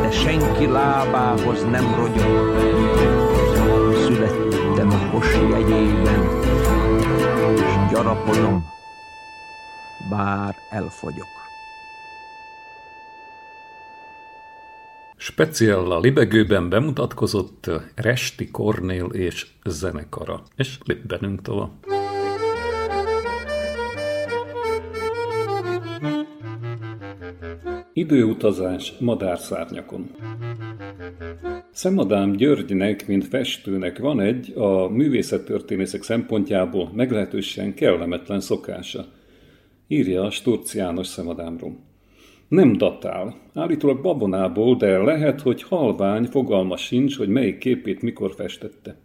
de 0.01 0.11
senki 0.11 0.65
lábához 0.65 1.63
nem 1.63 1.95
rogyom. 1.95 2.55
Születtem 3.95 4.89
a 4.89 5.09
kos 5.11 5.33
jegyében, 5.33 6.39
és 7.55 7.91
gyarapodom, 7.91 8.65
bár 10.09 10.55
elfogyok. 10.69 11.27
Speciál 15.17 15.91
a 15.91 15.99
libegőben 15.99 16.69
bemutatkozott 16.69 17.69
Resti 17.95 18.51
Kornél 18.51 19.05
és 19.05 19.47
zenekara. 19.63 20.43
És 20.55 20.77
lépbenünk 20.83 21.41
tovább. 21.41 21.69
Időutazás 27.93 28.93
madárszárnyakon 28.99 30.09
Szemadám 31.71 32.31
Györgynek, 32.31 33.07
mint 33.07 33.27
festőnek 33.27 33.99
van 33.99 34.19
egy 34.21 34.53
a 34.55 34.89
művészettörténészek 34.89 36.03
szempontjából 36.03 36.91
meglehetősen 36.93 37.73
kellemetlen 37.73 38.39
szokása. 38.39 39.05
Írja 39.87 40.23
a 40.23 40.29
Sturci 40.29 40.77
János 40.77 41.07
Szemadámról. 41.07 41.77
Nem 42.47 42.77
datál. 42.77 43.35
Állítólag 43.53 44.01
babonából, 44.01 44.75
de 44.75 44.97
lehet, 44.97 45.41
hogy 45.41 45.63
halvány, 45.63 46.25
fogalma 46.25 46.77
sincs, 46.77 47.17
hogy 47.17 47.29
melyik 47.29 47.57
képét 47.57 48.01
mikor 48.01 48.33
festette. 48.35 48.95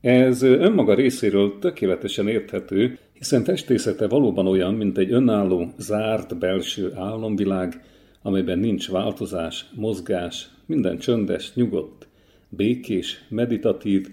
Ez 0.00 0.42
önmaga 0.42 0.94
részéről 0.94 1.58
tökéletesen 1.58 2.28
érthető, 2.28 2.98
hiszen 3.18 3.44
festészete 3.44 4.08
valóban 4.08 4.46
olyan, 4.46 4.74
mint 4.74 4.98
egy 4.98 5.12
önálló, 5.12 5.72
zárt 5.78 6.38
belső 6.38 6.92
álomvilág, 6.94 7.82
amelyben 8.22 8.58
nincs 8.58 8.90
változás, 8.90 9.66
mozgás, 9.74 10.48
minden 10.66 10.98
csöndes, 10.98 11.54
nyugodt, 11.54 12.08
békés, 12.48 13.24
meditatív, 13.28 14.06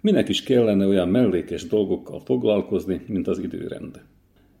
minek 0.00 0.28
is 0.28 0.42
kellene 0.42 0.86
olyan 0.86 1.08
mellékes 1.08 1.66
dolgokkal 1.66 2.20
foglalkozni, 2.24 3.00
mint 3.06 3.28
az 3.28 3.38
időrend. 3.38 4.00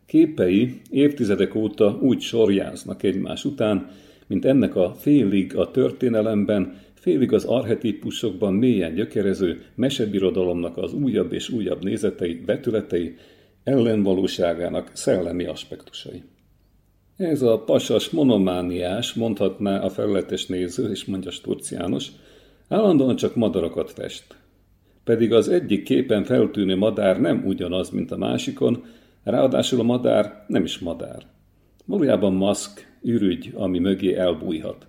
Képei 0.06 0.80
évtizedek 0.90 1.54
óta 1.54 1.98
úgy 2.00 2.20
sorjáznak 2.20 3.02
egymás 3.02 3.44
után, 3.44 3.88
mint 4.26 4.44
ennek 4.44 4.76
a 4.76 4.94
félig 4.98 5.56
a 5.56 5.70
történelemben, 5.70 6.74
félig 6.94 7.32
az 7.32 7.44
archetípusokban 7.44 8.54
mélyen 8.54 8.94
gyökerező 8.94 9.62
mesebirodalomnak 9.74 10.76
az 10.76 10.92
újabb 10.92 11.32
és 11.32 11.48
újabb 11.48 11.84
nézetei, 11.84 12.42
vetületei, 12.46 13.16
ellenvalóságának 13.66 14.90
szellemi 14.92 15.44
aspektusai. 15.44 16.22
Ez 17.16 17.42
a 17.42 17.58
pasas 17.58 18.10
monomániás, 18.10 19.14
mondhatná 19.14 19.80
a 19.80 19.90
felletes 19.90 20.46
néző, 20.46 20.90
és 20.90 21.04
mondja 21.04 21.30
Sturc 21.30 21.70
János, 21.70 22.08
állandóan 22.68 23.16
csak 23.16 23.34
madarakat 23.34 23.90
fest. 23.90 24.24
Pedig 25.04 25.32
az 25.32 25.48
egyik 25.48 25.82
képen 25.82 26.24
feltűnő 26.24 26.76
madár 26.76 27.20
nem 27.20 27.42
ugyanaz, 27.46 27.90
mint 27.90 28.10
a 28.10 28.16
másikon, 28.16 28.84
Ráadásul 29.26 29.80
a 29.80 29.82
madár 29.82 30.44
nem 30.46 30.64
is 30.64 30.78
madár. 30.78 31.22
Valójában 31.84 32.32
maszk, 32.32 32.98
ürügy, 33.02 33.52
ami 33.54 33.78
mögé 33.78 34.14
elbújhat. 34.14 34.86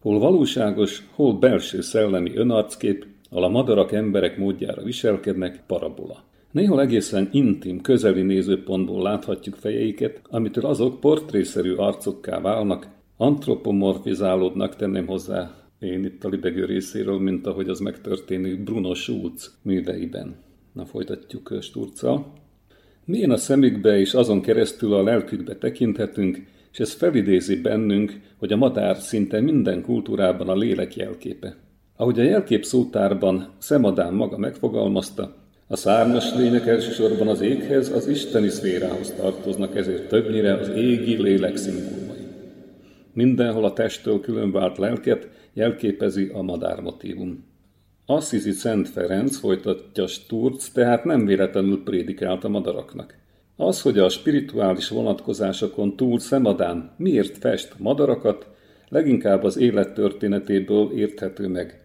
Hol 0.00 0.18
valóságos, 0.18 1.02
hol 1.14 1.38
belső 1.38 1.80
szellemi 1.80 2.36
önarckép, 2.36 3.06
ahol 3.30 3.44
a 3.44 3.48
madarak 3.48 3.92
emberek 3.92 4.38
módjára 4.38 4.82
viselkednek, 4.82 5.62
parabola. 5.66 6.24
Néhol 6.50 6.80
egészen 6.80 7.28
intim, 7.32 7.80
közeli 7.80 8.22
nézőpontból 8.22 9.02
láthatjuk 9.02 9.54
fejeiket, 9.54 10.20
amitől 10.30 10.64
azok 10.64 11.00
portrészerű 11.00 11.74
arcokká 11.74 12.40
válnak, 12.40 12.88
antropomorfizálódnak, 13.16 14.76
tenném 14.76 15.06
hozzá 15.06 15.58
én 15.78 16.04
itt 16.04 16.24
a 16.24 16.28
libegő 16.28 16.64
részéről, 16.64 17.18
mint 17.18 17.46
ahogy 17.46 17.68
az 17.68 17.78
megtörténik 17.78 18.62
Bruno 18.62 18.94
Schulz 18.94 19.58
műveiben. 19.62 20.36
Na 20.72 20.84
folytatjuk 20.84 21.58
Sturccal. 21.60 22.32
Milyen 23.04 23.30
a 23.30 23.36
szemükbe 23.36 23.98
és 23.98 24.14
azon 24.14 24.40
keresztül 24.40 24.94
a 24.94 25.02
lelkükbe 25.02 25.56
tekinthetünk, 25.56 26.46
és 26.72 26.78
ez 26.78 26.92
felidézi 26.92 27.60
bennünk, 27.60 28.20
hogy 28.36 28.52
a 28.52 28.56
madár 28.56 28.96
szinte 28.96 29.40
minden 29.40 29.82
kultúrában 29.82 30.48
a 30.48 30.56
lélek 30.56 30.96
jelképe. 30.96 31.56
Ahogy 31.96 32.20
a 32.20 32.22
jelkép 32.22 32.64
szótárban 32.64 33.48
Szemadán 33.58 34.14
maga 34.14 34.38
megfogalmazta, 34.38 35.36
a 35.70 35.76
szárnyas 35.76 36.34
lények 36.34 36.66
elsősorban 36.66 37.28
az 37.28 37.40
éghez, 37.40 37.88
az 37.88 38.06
isteni 38.06 38.48
szférához 38.48 39.10
tartoznak, 39.10 39.76
ezért 39.76 40.08
többnyire 40.08 40.54
az 40.54 40.68
égi 40.68 41.22
lélek 41.22 41.56
szimbólumai. 41.56 42.26
Mindenhol 43.12 43.64
a 43.64 43.72
testtől 43.72 44.20
különvált 44.20 44.78
lelket 44.78 45.28
jelképezi 45.52 46.30
a 46.34 46.42
madár 46.42 46.80
motívum. 46.80 47.44
Assisi 48.06 48.50
Szent 48.50 48.88
Ferenc 48.88 49.36
folytatja 49.36 50.06
Sturz, 50.06 50.70
tehát 50.72 51.04
nem 51.04 51.26
véletlenül 51.26 51.82
prédikált 51.82 52.44
a 52.44 52.48
madaraknak. 52.48 53.14
Az, 53.56 53.80
hogy 53.82 53.98
a 53.98 54.08
spirituális 54.08 54.88
vonatkozásokon 54.88 55.96
túl 55.96 56.18
Szemadán 56.18 56.94
miért 56.96 57.38
fest 57.38 57.74
madarakat, 57.78 58.46
leginkább 58.88 59.44
az 59.44 59.56
élet 59.56 59.94
történetéből 59.94 60.90
érthető 60.94 61.48
meg. 61.48 61.80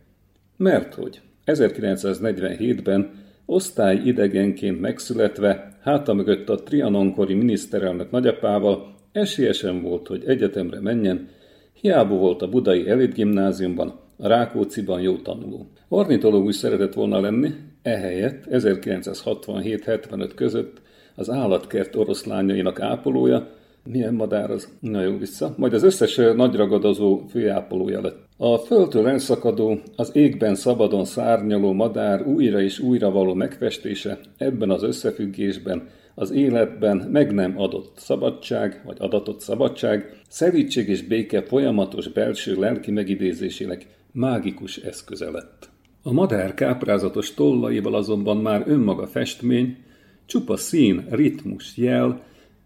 Mert 0.58 0.93
hogy 0.93 1.22
1947-ben 1.46 3.23
osztály 3.54 4.02
idegenként 4.04 4.82
megszületve, 4.82 5.78
háta 5.82 6.13
mögött 6.13 6.50
a 6.50 6.63
trianonkori 6.63 7.34
miniszterelnök 7.34 8.12
nagyapával, 8.12 8.96
esélyesen 9.12 9.82
volt, 9.82 10.08
hogy 10.08 10.24
egyetemre 10.26 10.80
menjen, 10.80 11.30
hiába 11.74 12.16
volt 12.16 12.42
a 12.42 12.50
budai 12.50 12.89
elitgimnáziumban, 12.89 14.00
a 14.18 14.28
Rákóciban 14.28 15.02
jó 15.02 15.16
tanuló. 15.16 15.68
Ornitológus 15.88 16.56
szeretett 16.56 16.94
volna 16.94 17.20
lenni, 17.20 17.52
ehelyett 17.82 18.44
1967-75 18.52 20.32
között 20.36 20.82
az 21.16 21.30
állatkert 21.30 21.96
oroszlányainak 21.96 22.82
ápolója, 22.82 23.48
milyen 23.84 24.13
madár 24.13 24.52
az? 24.52 24.70
Na 24.80 25.02
jó, 25.02 25.18
vissza. 25.18 25.54
Majd 25.58 25.74
az 25.74 25.84
összes 25.84 26.16
nagyragadozó 26.16 27.22
főápolója 27.30 28.02
lett. 28.02 28.18
A 28.38 28.58
földtől 28.58 29.08
elszakadó, 29.08 29.80
az 29.96 30.15
égben 30.15 30.56
szabadon 30.56 31.06
szárnyaló 31.06 31.74
madár 31.74 32.28
újra 32.28 32.62
és 32.62 32.80
újra 32.80 33.12
való 33.12 33.34
megfestése 33.34 34.19
ebben 34.38 34.69
az 34.69 34.84
összefüggésben 34.84 35.89
az 36.15 36.32
életben 36.32 36.98
meg 36.98 37.34
nem 37.34 37.60
adott 37.60 37.93
szabadság, 37.98 38.82
vagy 38.86 38.98
adatott 39.00 39.39
szabadság, 39.39 40.22
szerítség 40.28 40.89
és 40.89 41.02
béke 41.02 41.41
folyamatos 41.41 42.08
belső 42.08 42.56
lelki 42.56 42.91
megidézésének 42.91 43.88
mágikus 44.12 44.78
eszköze 44.78 45.32
lett. 45.32 45.69
A 46.04 46.12
madár 46.12 46.54
káprázatos 46.54 47.34
tollaival 47.34 47.96
azonban 47.96 48.38
már 48.38 48.63
önmaga 48.67 49.08
festmény, 49.08 49.78
csupa 50.26 50.58
szín, 50.58 51.06
ritmus, 51.10 51.78
jel, 51.78 52.22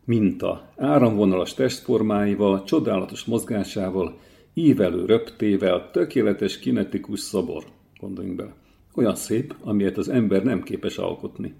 minta, 0.05 0.73
áramvonalas 0.75 1.53
testformáival, 1.53 2.63
csodálatos 2.63 3.25
mozgásával, 3.25 4.17
ívelő 4.57 5.05
röptével, 5.05 5.89
tökéletes 5.91 6.59
kinetikus 6.59 7.19
szobor, 7.19 7.63
gondoljunk 7.99 8.37
bele. 8.37 8.53
Olyan 8.95 9.15
szép, 9.15 9.55
amilyet 9.61 9.97
az 9.97 10.09
ember 10.09 10.43
nem 10.43 10.63
képes 10.63 10.97
alkotni. 10.97 11.53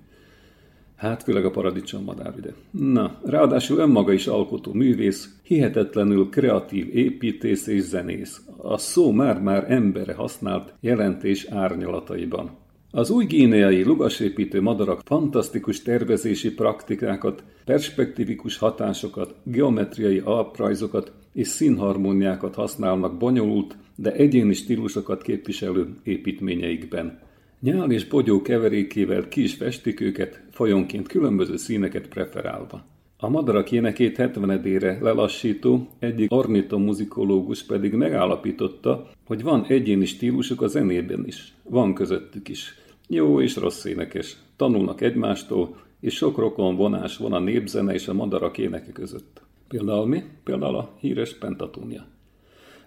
Hát 0.96 1.24
főleg 1.24 1.46
a 1.46 1.52
paradicsom 1.52 2.04
madár 2.04 2.34
ide. 2.38 2.54
Na, 2.72 3.20
ráadásul 3.26 3.78
önmaga 3.78 4.12
is 4.12 4.28
alkotó 4.28 4.74
művész, 4.74 5.40
hihetetlenül 5.44 6.30
kreatív 6.30 6.96
építész 6.96 7.68
és 7.68 7.82
zenész. 7.82 8.42
A 8.58 8.78
szó 8.78 9.12
már-már 9.12 9.72
embere 9.72 10.14
használt 10.14 10.74
jelentés 10.80 11.46
árnyalataiban. 11.46 12.50
Az 12.92 13.10
új 13.10 13.26
gíneai 13.26 13.84
lugasépítő 13.84 14.62
madarak 14.62 15.02
fantasztikus 15.06 15.82
tervezési 15.82 16.54
praktikákat, 16.54 17.44
perspektívikus 17.66 18.58
hatásokat, 18.58 19.36
geometriai 19.44 20.20
alprajzokat 20.20 21.12
és 21.38 21.48
színharmóniákat 21.48 22.56
használnak 22.56 23.18
bonyolult, 23.18 23.78
de 23.96 24.12
egyéni 24.12 24.54
stílusokat 24.54 25.22
képviselő 25.22 25.88
építményeikben. 26.04 27.20
Nyál 27.60 27.92
és 27.92 28.06
bogyó 28.06 28.42
keverékével 28.42 29.28
ki 29.28 29.44
is 29.44 29.54
festik 29.54 30.00
őket, 30.00 30.42
fajonként 30.52 31.08
különböző 31.08 31.58
színeket 31.58 32.08
preferálva. 32.08 32.86
A 33.18 33.30
madarak 33.30 33.72
énekét 33.72 34.18
70 34.18 35.00
lelassító, 35.02 35.88
egyik 36.00 36.32
ornitomuzikológus 36.32 37.64
pedig 37.64 37.94
megállapította, 37.94 39.10
hogy 39.26 39.44
van 39.44 39.66
egyéni 39.66 40.06
stílusuk 40.06 40.62
a 40.62 40.68
zenében 40.68 41.26
is. 41.26 41.54
Van 41.64 41.94
közöttük 41.94 42.50
is. 42.50 42.76
Jó 43.08 43.42
és 43.42 43.56
rossz 43.56 43.86
énekes. 43.86 44.38
Tanulnak 44.56 45.02
egymástól, 45.02 45.76
és 46.00 46.16
sok 46.16 46.38
rokon 46.38 46.76
vonás 46.76 47.18
van 47.18 47.34
a 47.34 47.40
népzene 47.40 47.94
és 47.94 48.08
a 48.08 48.14
madarak 48.14 48.58
éneke 48.58 48.92
között. 48.92 49.46
Például 49.68 50.08
mi? 50.08 50.24
Például 50.44 50.76
a 50.76 50.94
híres 51.00 51.38
pentatónia. 51.38 52.06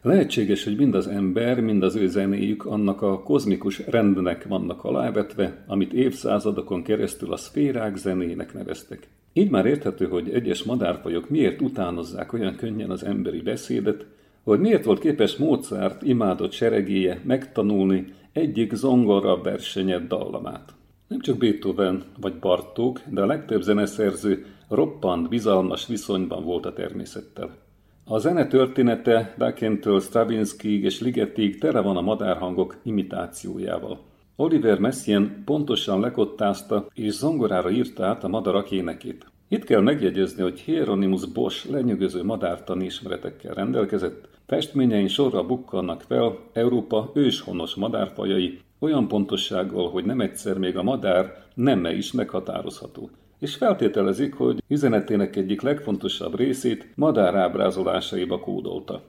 Lehetséges, 0.03 0.65
hogy 0.65 0.77
mind 0.77 0.95
az 0.95 1.07
ember, 1.07 1.61
mind 1.61 1.83
az 1.83 1.97
ő 1.97 2.07
zenéjük 2.07 2.65
annak 2.65 3.03
a 3.03 3.23
kozmikus 3.23 3.87
rendnek 3.87 4.49
vannak 4.49 4.85
alávetve, 4.85 5.65
amit 5.67 5.93
évszázadokon 5.93 6.83
keresztül 6.83 7.33
a 7.33 7.37
szférák 7.37 7.97
zenének 7.97 8.55
neveztek. 8.55 9.09
Így 9.33 9.51
már 9.51 9.67
érthető, 9.67 10.07
hogy 10.07 10.31
egyes 10.31 10.63
madárfajok 10.63 11.31
miért 11.31 11.61
utánozzák 11.61 12.33
olyan 12.33 12.57
könnyen 12.57 12.91
az 12.91 13.05
emberi 13.05 13.41
beszédet, 13.41 14.07
hogy 14.43 14.61
miért 14.61 14.85
volt 14.85 15.01
képes 15.01 15.37
Mozart 15.37 16.03
imádott 16.03 16.53
seregéje 16.53 17.21
megtanulni 17.25 18.13
egyik 18.33 18.75
zongora 18.75 19.41
versenyet 19.41 20.07
dallamát. 20.07 20.75
Nem 21.09 21.21
csak 21.21 21.39
Beethoven 21.39 22.05
vagy 22.21 22.35
Bartók, 22.35 23.01
de 23.09 23.21
a 23.21 23.27
legtöbb 23.27 23.63
zeneszerző 23.63 24.47
roppant, 24.71 25.29
bizalmas 25.29 25.87
viszonyban 25.87 26.45
volt 26.45 26.67
a 26.67 26.73
természettel. 26.73 27.51
A 28.05 28.19
zene 28.19 28.47
története 28.47 29.35
Dakentől 29.39 30.01
Stravinsky 30.01 30.83
és 30.83 31.01
Ligetig 31.01 31.59
tele 31.59 31.81
van 31.81 31.97
a 31.97 32.01
madárhangok 32.01 32.77
imitációjával. 32.83 33.99
Oliver 34.37 34.79
Messiaen 34.79 35.43
pontosan 35.45 36.01
lekottázta 36.01 36.87
és 36.95 37.13
zongorára 37.13 37.71
írta 37.71 38.07
át 38.07 38.25
a 38.25 38.29
madarak 38.29 38.71
énekét. 38.71 39.27
Itt 39.49 39.65
kell 39.65 39.81
megjegyezni, 39.81 40.43
hogy 40.43 40.61
Hieronymus 40.61 41.27
Bosch 41.27 41.71
lenyűgöző 41.71 42.25
madártani 42.25 42.85
ismeretekkel 42.85 43.55
rendelkezett, 43.55 44.29
festményein 44.47 45.09
sorra 45.09 45.47
bukkannak 45.47 46.01
fel 46.01 46.39
Európa 46.53 47.11
őshonos 47.15 47.75
madárfajai, 47.75 48.61
olyan 48.79 49.09
pontossággal, 49.09 49.91
hogy 49.91 50.05
nem 50.05 50.21
egyszer 50.21 50.59
még 50.59 50.77
a 50.77 50.83
madár 50.83 51.45
neme 51.55 51.93
is 51.95 52.13
meghatározható 52.13 53.11
és 53.41 53.55
feltételezik, 53.55 54.35
hogy 54.35 54.63
üzenetének 54.69 55.37
egyik 55.37 55.61
legfontosabb 55.61 56.37
részét 56.37 56.89
madár 56.95 57.35
ábrázolásaiba 57.35 58.41
kódolta. 58.41 59.03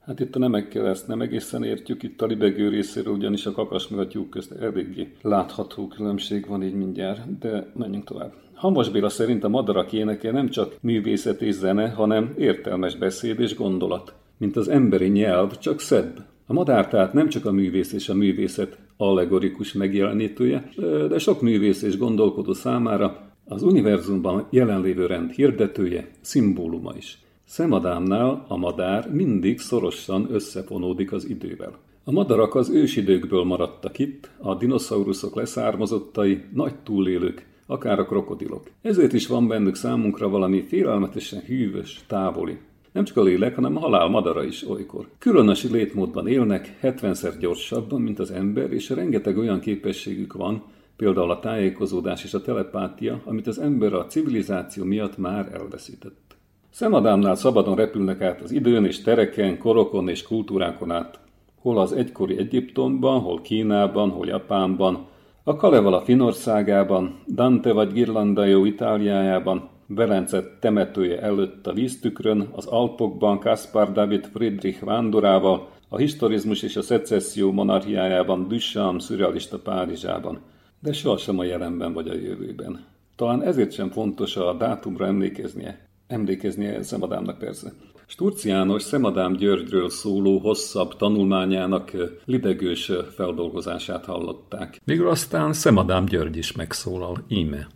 Hát 0.00 0.20
itt 0.20 0.36
a 0.36 0.38
nemekkel 0.38 0.88
ezt 0.88 1.08
nem 1.08 1.20
egészen 1.20 1.64
értjük, 1.64 2.02
itt 2.02 2.22
a 2.22 2.26
libegő 2.26 2.68
részéről 2.68 3.14
ugyanis 3.14 3.46
a 3.46 3.52
kakas 3.52 3.88
meg 3.88 4.00
a 4.00 4.06
tyúk 4.06 4.30
közt 4.30 4.52
eléggé 4.52 5.12
látható 5.22 5.88
különbség 5.88 6.46
van 6.46 6.62
így 6.62 6.74
mindjárt, 6.74 7.38
de 7.38 7.72
menjünk 7.74 8.04
tovább. 8.04 8.32
Hamas 8.54 8.90
Béla 8.90 9.08
szerint 9.08 9.44
a 9.44 9.48
madarak 9.48 9.92
éneke 9.92 10.30
nem 10.30 10.48
csak 10.48 10.76
művészet 10.80 11.42
és 11.42 11.54
zene, 11.54 11.88
hanem 11.88 12.34
értelmes 12.38 12.96
beszéd 12.96 13.40
és 13.40 13.56
gondolat. 13.56 14.14
Mint 14.36 14.56
az 14.56 14.68
emberi 14.68 15.08
nyelv, 15.08 15.58
csak 15.58 15.80
szebb. 15.80 16.24
A 16.46 16.52
madár 16.52 16.88
tehát 16.88 17.12
nem 17.12 17.28
csak 17.28 17.46
a 17.46 17.52
művész 17.52 17.92
és 17.92 18.08
a 18.08 18.14
művészet 18.14 18.78
allegorikus 18.96 19.72
megjelenítője, 19.72 20.70
de 21.08 21.18
sok 21.18 21.40
művész 21.40 21.82
és 21.82 21.98
gondolkodó 21.98 22.52
számára 22.52 23.29
az 23.50 23.62
univerzumban 23.62 24.46
jelenlévő 24.50 25.06
rend 25.06 25.30
hirdetője, 25.30 26.08
szimbóluma 26.20 26.92
is. 26.96 27.18
Szemadámnál 27.44 28.44
a 28.48 28.56
madár 28.56 29.12
mindig 29.12 29.58
szorosan 29.58 30.26
összefonódik 30.30 31.12
az 31.12 31.28
idővel. 31.28 31.78
A 32.04 32.10
madarak 32.10 32.54
az 32.54 32.68
ősidőkből 32.68 33.44
maradtak 33.44 33.98
itt, 33.98 34.30
a 34.38 34.54
dinoszauruszok 34.54 35.34
leszármazottai, 35.34 36.44
nagy 36.54 36.74
túlélők, 36.74 37.46
akár 37.66 37.98
a 37.98 38.04
krokodilok. 38.04 38.70
Ezért 38.82 39.12
is 39.12 39.26
van 39.26 39.48
bennük 39.48 39.74
számunkra 39.74 40.28
valami 40.28 40.62
félelmetesen 40.62 41.40
hűvös, 41.40 42.04
távoli. 42.06 42.58
Nem 42.92 43.04
csak 43.04 43.16
a 43.16 43.22
lélek, 43.22 43.54
hanem 43.54 43.76
a 43.76 43.80
halál 43.80 44.08
madara 44.08 44.44
is 44.44 44.68
olykor. 44.68 45.08
Különös 45.18 45.70
létmódban 45.70 46.28
élnek, 46.28 46.78
70-szer 46.82 47.34
gyorsabban, 47.40 48.00
mint 48.00 48.18
az 48.18 48.30
ember, 48.30 48.72
és 48.72 48.88
rengeteg 48.88 49.38
olyan 49.38 49.60
képességük 49.60 50.32
van, 50.32 50.62
például 51.00 51.30
a 51.30 51.38
tájékozódás 51.38 52.24
és 52.24 52.34
a 52.34 52.40
telepátia, 52.40 53.20
amit 53.24 53.46
az 53.46 53.58
ember 53.58 53.92
a 53.92 54.06
civilizáció 54.06 54.84
miatt 54.84 55.18
már 55.18 55.48
elveszített. 55.52 56.36
Szemadámnál 56.70 57.34
szabadon 57.34 57.76
repülnek 57.76 58.20
át 58.20 58.40
az 58.40 58.50
időn 58.50 58.84
és 58.84 59.02
tereken, 59.02 59.58
korokon 59.58 60.08
és 60.08 60.22
kultúrákon 60.22 60.90
át. 60.90 61.18
Hol 61.60 61.78
az 61.78 61.92
egykori 61.92 62.38
Egyiptomban, 62.38 63.20
hol 63.20 63.40
Kínában, 63.40 64.10
hol 64.10 64.26
Japánban, 64.26 65.06
a 65.44 65.56
Kalevala 65.56 66.00
Finországában, 66.00 67.18
Dante 67.34 67.72
vagy 67.72 67.92
Girlandaio 67.92 68.64
Itáliájában, 68.64 69.68
Velence 69.86 70.58
temetője 70.60 71.20
előtt 71.20 71.66
a 71.66 71.72
víztükrön, 71.72 72.48
az 72.52 72.66
Alpokban 72.66 73.38
Kaspar 73.38 73.92
David 73.92 74.24
Friedrich 74.24 74.84
vándorával, 74.84 75.68
a 75.88 75.96
historizmus 75.96 76.62
és 76.62 76.76
a 76.76 76.82
szecesszió 76.82 77.52
monarchiájában, 77.52 78.48
Duchamp 78.48 79.00
szürrealista 79.00 79.58
Párizsában, 79.58 80.40
de 80.80 80.92
sohasem 80.92 81.38
a 81.38 81.44
jelenben 81.44 81.92
vagy 81.92 82.08
a 82.08 82.14
jövőben. 82.14 82.84
Talán 83.16 83.42
ezért 83.42 83.72
sem 83.72 83.90
fontos 83.90 84.36
a 84.36 84.52
dátumra 84.52 85.06
emlékeznie. 85.06 85.88
Emlékeznie 86.06 86.82
Szemadámnak 86.82 87.38
persze. 87.38 87.72
Sturci 88.06 88.48
János 88.48 88.82
Szemadám 88.82 89.32
Györgyről 89.32 89.90
szóló 89.90 90.38
hosszabb 90.38 90.96
tanulmányának 90.96 91.90
lidegős 92.24 92.92
feldolgozását 93.14 94.04
hallották. 94.04 94.80
Végül 94.84 95.08
aztán 95.08 95.52
Szemadám 95.52 96.04
György 96.04 96.36
is 96.36 96.52
megszólal, 96.52 97.24
íme. 97.28 97.66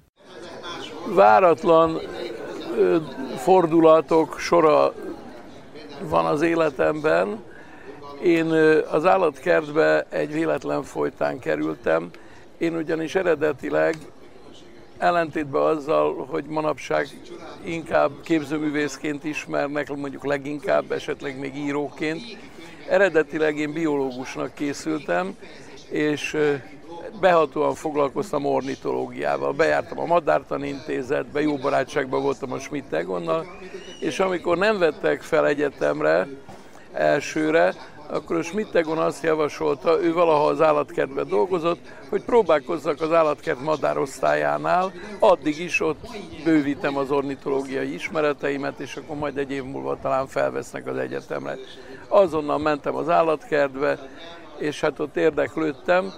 Váratlan 1.14 1.98
fordulatok 3.36 4.38
sora 4.38 4.94
van 6.08 6.26
az 6.26 6.42
életemben. 6.42 7.42
Én 8.22 8.46
az 8.90 9.06
állatkertbe 9.06 10.06
egy 10.10 10.32
véletlen 10.32 10.82
folytán 10.82 11.38
kerültem. 11.38 12.10
Én 12.64 12.76
ugyanis 12.76 13.14
eredetileg 13.14 13.96
ellentétben 14.98 15.62
azzal, 15.62 16.26
hogy 16.30 16.44
manapság 16.44 17.08
inkább 17.64 18.10
képzőművészként 18.22 19.24
ismernek, 19.24 19.96
mondjuk 19.96 20.24
leginkább, 20.24 20.92
esetleg 20.92 21.38
még 21.38 21.56
íróként. 21.56 22.22
Eredetileg 22.88 23.56
én 23.56 23.72
biológusnak 23.72 24.54
készültem, 24.54 25.36
és 25.88 26.36
behatóan 27.20 27.74
foglalkoztam 27.74 28.44
ornitológiával. 28.44 29.52
Bejártam 29.52 29.98
a 29.98 30.06
Madártan 30.06 30.64
Intézetbe, 30.64 31.40
jó 31.40 31.56
barátságban 31.56 32.22
voltam 32.22 32.52
a 32.52 32.58
Schmidt 32.58 32.92
Egonnal, 32.92 33.46
és 34.00 34.18
amikor 34.20 34.58
nem 34.58 34.78
vettek 34.78 35.22
fel 35.22 35.46
egyetemre 35.46 36.28
elsőre, 36.92 37.74
akkor 38.14 38.36
a 38.36 38.42
Schmittegon 38.42 38.98
azt 38.98 39.22
javasolta, 39.22 40.02
ő 40.02 40.12
valaha 40.12 40.46
az 40.46 40.60
állatkertben 40.60 41.28
dolgozott, 41.28 41.80
hogy 42.08 42.22
próbálkozzak 42.22 43.00
az 43.00 43.12
állatkert 43.12 43.60
madárosztályánál, 43.60 44.92
addig 45.18 45.58
is 45.58 45.80
ott 45.80 46.06
bővítem 46.44 46.96
az 46.96 47.10
ornitológiai 47.10 47.94
ismereteimet, 47.94 48.78
és 48.80 48.96
akkor 48.96 49.16
majd 49.16 49.38
egy 49.38 49.50
év 49.50 49.64
múlva 49.64 49.98
talán 50.02 50.26
felvesznek 50.26 50.86
az 50.86 50.96
egyetemre. 50.96 51.56
Azonnal 52.08 52.58
mentem 52.58 52.94
az 52.94 53.08
állatkertbe, 53.08 53.98
és 54.58 54.80
hát 54.80 55.00
ott 55.00 55.16
érdeklődtem. 55.16 56.12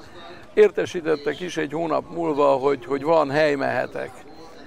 Értesítettek 0.54 1.40
is 1.40 1.56
egy 1.56 1.72
hónap 1.72 2.04
múlva, 2.14 2.46
hogy, 2.46 2.84
hogy 2.84 3.02
van 3.02 3.30
hely, 3.30 3.54
mehetek. 3.54 4.10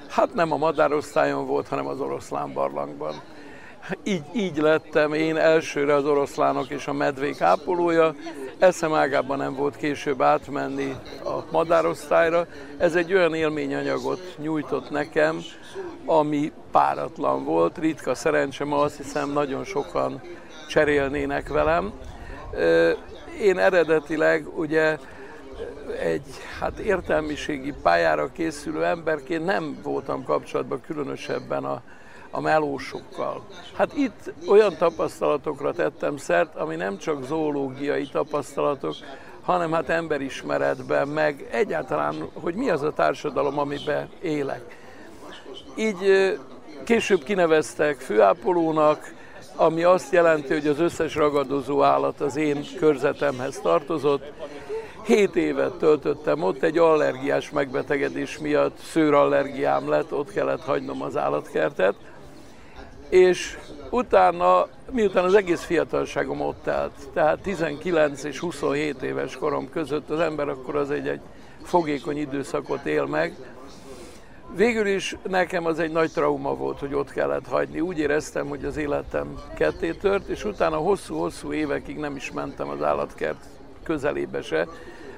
Hát 0.08 0.34
nem 0.34 0.52
a 0.52 0.58
madárosztályon 0.58 1.48
volt, 1.48 1.68
hanem 1.68 1.88
az 1.88 2.00
oroszlán 2.00 2.54
barlangban 2.54 3.13
így, 4.04 4.24
így 4.34 4.58
lettem 4.58 5.13
én 5.13 5.38
elsőre 5.38 5.94
az 5.94 6.06
oroszlánok 6.06 6.70
és 6.70 6.88
a 6.88 6.94
medvék 6.94 7.42
ápolója. 7.42 8.15
Eszem 8.60 8.94
ágában 8.94 9.38
nem 9.38 9.56
volt 9.56 9.76
később 9.76 10.22
átmenni 10.22 10.96
a 11.24 11.52
madárosztályra. 11.52 12.48
Ez 12.78 12.96
egy 12.96 13.13
olyan 13.13 13.34
élményanyagot 13.34 14.36
nyújtott 14.38 14.89
nekem, 14.89 15.39
ami 16.06 16.52
páratlan 16.72 17.44
volt. 17.44 17.78
Ritka 17.78 18.15
szerencsém, 18.15 18.74
azt 18.74 18.98
hiszem 18.98 19.32
nagyon 19.32 19.63
sokan 19.63 20.22
cserélnének 20.70 21.48
velem. 21.48 21.94
Én 23.42 23.58
eredetileg 23.58 24.58
ugye 24.58 24.98
egy 26.00 26.26
hát 26.60 26.80
értelmiségi 26.80 27.74
pályára 27.82 28.32
készülő 28.32 28.86
emberként 28.86 29.46
nem 29.46 29.80
voltam 29.84 30.24
kapcsolatban 30.24 30.82
különösebben 30.82 31.63
a 31.63 31.82
a 32.32 32.42
melósokkal. 32.42 33.42
Hát 33.74 33.94
itt 33.98 34.34
olyan 34.48 34.76
tapasztalatokra 34.78 35.74
tettem 35.74 36.18
szert, 36.18 36.56
ami 36.56 36.76
nem 36.76 36.98
csak 36.98 37.24
zoológiai 37.24 38.08
tapasztalatok, 38.08 38.96
hanem 39.42 39.72
hát 39.72 39.89
emberismeretben, 39.89 41.08
meg 41.08 41.48
egyáltalán, 41.52 42.30
hogy 42.34 42.56
mi 42.56 42.70
az 42.70 42.82
a 42.82 42.94
társadalom, 42.94 43.60
amiben 43.60 44.10
élek. 44.22 44.78
Így 45.76 46.34
később 46.84 47.24
kineveztek 47.24 48.00
főápolónak, 48.00 49.13
ami 49.56 49.84
azt 49.84 50.13
jelenti, 50.13 50.54
hogy 50.54 50.68
az 50.68 50.80
összes 50.80 51.15
ragadozó 51.15 51.84
állat 51.84 52.22
az 52.22 52.36
én 52.36 52.65
körzetemhez 52.78 53.60
tartozott. 53.60 54.32
Hét 55.06 55.36
évet 55.36 55.74
töltöttem 55.74 56.44
ott, 56.44 56.63
egy 56.63 56.78
allergiás 56.78 57.50
megbetegedés 57.50 58.38
miatt 58.38 58.78
szőrallergiám 58.78 59.89
lett, 59.89 60.13
ott 60.13 60.34
kellett 60.34 60.62
hagynom 60.62 61.02
az 61.02 61.18
állatkertet 61.18 61.96
és 63.10 63.58
utána, 63.89 64.67
miután 64.91 65.24
az 65.24 65.34
egész 65.34 65.63
fiatalságom 65.63 66.41
ott 66.41 66.63
telt, 66.63 66.91
tehát 67.13 67.39
19 67.39 68.24
és 68.24 68.39
27 68.39 69.02
éves 69.02 69.36
korom 69.36 69.69
között 69.69 70.10
az 70.10 70.19
ember 70.19 70.50
akkor 70.50 70.76
az 70.76 70.91
egy, 70.91 71.08
egy 71.08 71.22
fogékony 71.63 72.17
időszakot 72.17 72.86
él 72.86 73.06
meg, 73.06 73.36
Végül 74.56 74.88
is 74.88 75.15
nekem 75.28 75.65
az 75.65 75.80
egy 75.80 75.91
nagy 75.91 76.12
trauma 76.12 76.56
volt, 76.56 76.80
hogy 76.80 76.93
ott 76.93 77.12
kellett 77.12 77.48
hagyni. 77.48 77.80
Úgy 77.80 78.00
éreztem, 78.00 78.48
hogy 78.48 78.65
az 78.65 78.78
életem 78.78 79.39
ketté 79.56 79.91
tört, 79.91 80.28
és 80.28 80.43
utána 80.43 80.76
hosszú-hosszú 80.76 81.54
évekig 81.54 81.98
nem 81.98 82.15
is 82.15 82.32
mentem 82.32 82.69
az 82.69 82.84
állatkert 82.84 83.45
közelébe 83.84 84.41
se. 84.41 84.67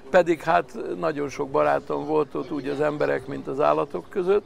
Pedig 0.09 0.41
hát 0.41 0.77
nagyon 0.99 1.29
sok 1.29 1.49
barátom 1.49 2.05
volt 2.05 2.35
ott, 2.35 2.51
úgy 2.51 2.67
az 2.67 2.81
emberek, 2.81 3.27
mint 3.27 3.47
az 3.47 3.59
állatok 3.59 4.05
között. 4.09 4.45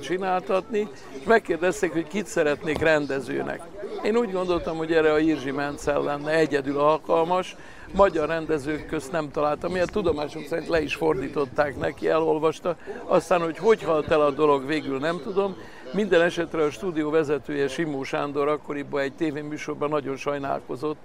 csináltatni, 0.01 0.87
és 1.19 1.25
megkérdezték, 1.25 1.91
hogy 1.91 2.07
kit 2.07 2.25
szeretnék 2.25 2.77
rendezőnek. 2.77 3.61
Én 4.03 4.17
úgy 4.17 4.31
gondoltam, 4.31 4.77
hogy 4.77 4.91
erre 4.91 5.11
a 5.11 5.19
Irzsi 5.19 5.51
Mencel 5.51 6.01
lenne 6.01 6.31
egyedül 6.31 6.79
alkalmas, 6.79 7.55
magyar 7.93 8.27
rendezők 8.27 8.85
közt 8.87 9.11
nem 9.11 9.31
találtam, 9.31 9.71
miért 9.71 9.91
tudomásom 9.91 10.43
szerint 10.43 10.67
le 10.67 10.81
is 10.81 10.95
fordították 10.95 11.77
neki, 11.77 12.09
elolvasta, 12.09 12.75
aztán, 13.05 13.41
hogy 13.41 13.57
hogy 13.57 13.83
halt 13.83 14.11
el 14.11 14.21
a 14.21 14.31
dolog, 14.31 14.65
végül 14.65 14.99
nem 14.99 15.19
tudom. 15.23 15.55
Minden 15.93 16.21
esetre 16.21 16.63
a 16.63 16.69
stúdió 16.69 17.09
vezetője 17.09 17.67
Simó 17.67 18.03
Sándor 18.03 18.47
akkoriban 18.47 19.01
egy 19.01 19.13
tévéműsorban 19.13 19.89
nagyon 19.89 20.15
sajnálkozott, 20.15 20.97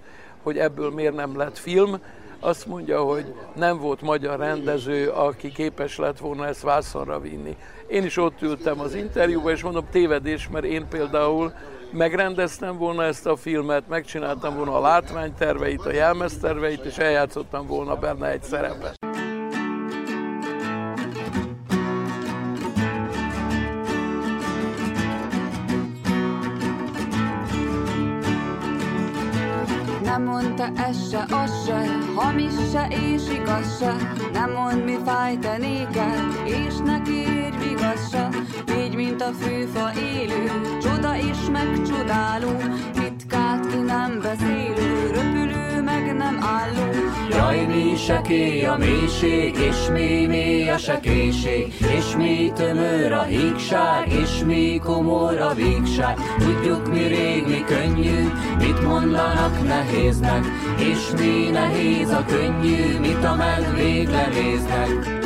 hogy 0.43 0.57
ebből 0.57 0.91
miért 0.91 1.15
nem 1.15 1.37
lett 1.37 1.57
film, 1.57 1.99
azt 2.43 2.65
mondja, 2.65 3.01
hogy 3.01 3.33
nem 3.55 3.77
volt 3.77 4.01
magyar 4.01 4.39
rendező, 4.39 5.09
aki 5.09 5.51
képes 5.51 5.97
lett 5.97 6.17
volna 6.17 6.47
ezt 6.47 6.61
vászonra 6.61 7.19
vinni. 7.19 7.55
Én 7.87 8.03
is 8.03 8.17
ott 8.17 8.41
ültem 8.41 8.79
az 8.79 8.93
interjúban, 8.95 9.51
és 9.51 9.63
mondom, 9.63 9.85
tévedés, 9.91 10.49
mert 10.49 10.65
én 10.65 10.87
például 10.87 11.53
megrendeztem 11.91 12.77
volna 12.77 13.03
ezt 13.03 13.25
a 13.25 13.35
filmet, 13.35 13.87
megcsináltam 13.87 14.55
volna 14.55 14.75
a 14.75 14.81
látványterveit, 14.81 15.85
a 15.85 15.91
jelmezterveit, 15.91 16.85
és 16.85 16.97
eljátszottam 16.97 17.67
volna 17.67 17.95
benne 17.95 18.27
egy 18.27 18.43
szerepet. 18.43 19.00
Mondta 30.71 30.89
ez 30.89 31.09
se, 31.09 31.35
az 31.35 31.65
se, 31.65 31.97
hamis 32.15 32.53
se 32.71 32.87
és 32.89 33.21
igaz 33.33 33.77
se. 33.77 33.95
Nem 34.33 34.51
mond, 34.51 34.83
mi 34.83 34.97
fáj 35.05 35.37
te 35.37 35.57
néked, 35.57 36.41
és 36.45 36.73
neki 36.85 37.13
érj 37.13 37.57
vigaz 37.57 38.09
se. 38.11 38.29
Így, 38.77 38.95
mint 38.95 39.21
a 39.21 39.31
fűfa 39.39 39.91
élő, 39.99 40.51
csoda 40.81 41.17
és 41.17 41.37
megcsodáló. 41.51 42.57
Ritkát 42.95 43.67
ki 43.67 43.77
nem 43.77 44.19
beszélő, 44.21 45.11
röpülő 45.13 45.60
meg 45.83 46.15
nem 46.15 46.41
sekély 48.11 48.65
a 48.65 48.77
mélység, 48.77 49.55
és 49.55 49.87
mi 49.91 50.25
mély 50.25 50.69
a 50.69 50.77
sekélység, 50.77 51.73
és 51.97 52.15
mi 52.17 52.51
tömör 52.55 53.11
a 53.11 53.21
hígság, 53.21 54.11
és 54.11 54.43
mi 54.45 54.79
komor 54.83 55.37
a 55.37 55.53
vígság. 55.53 56.17
Tudjuk 56.39 56.93
mi 56.93 57.07
rég, 57.07 57.47
mi 57.47 57.63
könnyű, 57.63 58.27
mit 58.57 58.83
mondanak 58.83 59.63
nehéznek, 59.67 60.45
és 60.77 61.11
mi 61.17 61.49
nehéz 61.51 62.09
a 62.09 62.25
könnyű, 62.25 62.99
mit 62.99 63.23
a 63.23 63.35
medvék 63.35 64.09
lenéznek. 64.09 65.20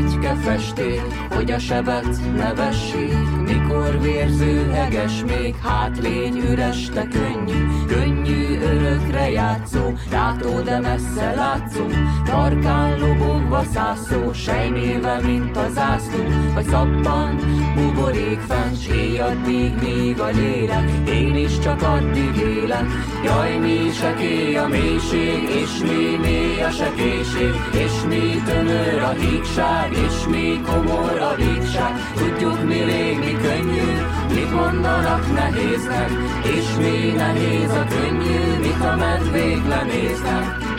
Hegyke 0.00 0.34
festék, 0.34 1.00
hogy 1.30 1.50
a 1.50 1.58
sebet 1.58 2.34
ne 2.36 2.54
vessék, 2.54 3.14
mikor 3.44 4.00
vérző 4.00 4.70
heges 4.70 5.24
még, 5.24 5.54
hát 5.56 5.98
légy 5.98 6.36
üres, 6.36 6.88
te 6.88 7.08
könnyű, 7.08 7.66
könnyű 7.86 8.29
örökre 8.60 9.30
játszó, 9.30 9.92
látó, 10.10 10.60
de 10.60 10.80
messze 10.80 11.34
látszó, 11.34 11.86
tarkán 12.24 12.98
lobogva 12.98 13.62
szászó, 13.74 14.32
sejméve, 14.32 15.20
mint 15.22 15.56
a 15.56 15.68
zászló, 15.74 16.24
vagy 16.54 16.66
szappan, 16.68 17.36
buborék 17.74 18.40
fenn, 18.40 18.74
s 18.74 18.88
addig, 19.20 19.72
míg 19.82 20.20
a 20.20 20.26
lélek, 20.26 21.08
én 21.08 21.36
is 21.36 21.58
csak 21.58 21.82
addig 21.82 22.36
élek, 22.36 22.86
jaj, 23.24 23.56
mi 23.56 23.90
sekély 23.92 24.56
a 24.56 24.68
mélység, 24.68 25.42
és 25.62 25.78
mi 25.82 26.16
mély 26.16 26.62
a 26.62 26.70
sekélység, 26.70 27.54
és 27.72 27.92
mi 28.08 28.42
tömör 28.46 29.02
a 29.02 29.10
hígság, 29.10 29.92
és 29.92 30.26
mi 30.30 30.60
komor 30.66 31.18
a 31.20 31.34
vígság. 31.34 31.92
Tudjuk 32.14 32.64
mi 32.64 32.82
rég, 32.82 33.18
mi 33.18 33.36
könnyű, 33.42 33.90
mit 34.34 34.52
mondanak 34.52 35.32
nehéznek, 35.32 36.10
és 36.42 36.66
mi 36.78 37.12
nehéz 37.16 37.70
a 37.70 37.84
könnyű, 37.84 38.49
mit 38.58 38.80
a 38.80 38.96
medvék 38.96 39.66
lenéznek. 39.66 40.69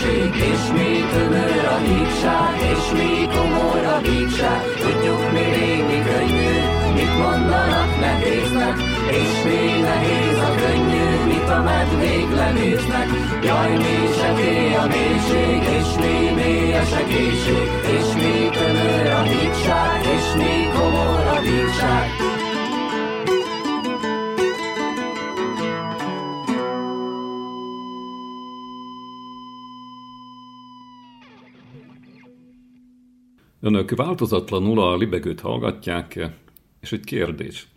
Segélység, 0.00 0.34
és 0.52 0.62
mi 0.72 0.90
tömör 1.12 1.64
a 1.74 1.78
hígság, 1.86 2.54
és 2.72 2.84
mi 2.98 3.12
komor 3.34 3.84
a 3.96 3.98
vígság. 4.00 4.60
Tudjuk 4.82 5.32
mi 5.32 5.44
rég, 5.56 5.82
mi 5.90 5.98
könnyű, 6.10 6.54
mit 6.94 7.14
mondanak 7.18 7.90
nehéznek, 8.00 8.76
és 9.20 9.32
mi 9.44 9.80
nehéz 9.88 10.38
a 10.48 10.54
könnyű, 10.62 11.06
mit 11.32 11.48
a 11.48 11.62
medvék 11.62 12.30
lenéznek. 12.40 13.08
Jaj, 13.42 13.72
mi 13.76 13.96
sekély 14.18 14.74
a 14.74 14.86
mélység, 14.86 15.62
és 15.78 15.90
mi 16.02 16.16
mély 16.34 16.74
a 16.74 16.84
segélység, 16.84 17.68
és 17.96 18.08
mi 18.20 18.48
tömör 18.56 19.06
a 19.20 19.22
hígság, 19.22 20.00
és 20.16 20.26
mi 20.36 20.54
komor 20.76 21.26
a 21.36 21.40
vígság. 21.40 22.39
Önök 33.62 33.90
változatlanul 33.90 34.80
a 34.80 34.96
libegőt 34.96 35.40
hallgatják, 35.40 36.30
és 36.80 36.92
egy 36.92 37.04
kérdés. 37.04 37.68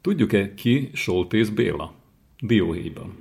Tudjuk-e 0.00 0.54
ki 0.54 0.90
Soltész 0.92 1.48
Béla? 1.48 1.92
Dióhéjban. 2.40 3.14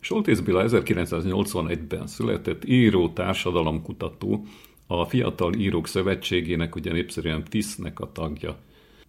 Soltész 0.00 0.40
Béla 0.40 0.64
1981-ben 0.68 2.06
született 2.06 2.64
író, 2.64 3.08
társadalomkutató, 3.08 4.46
a 4.86 5.04
Fiatal 5.04 5.54
Írók 5.54 5.86
Szövetségének, 5.86 6.74
ugye 6.74 6.92
népszerűen 6.92 7.44
TISZ-nek 7.44 8.00
a 8.00 8.12
tagja. 8.12 8.56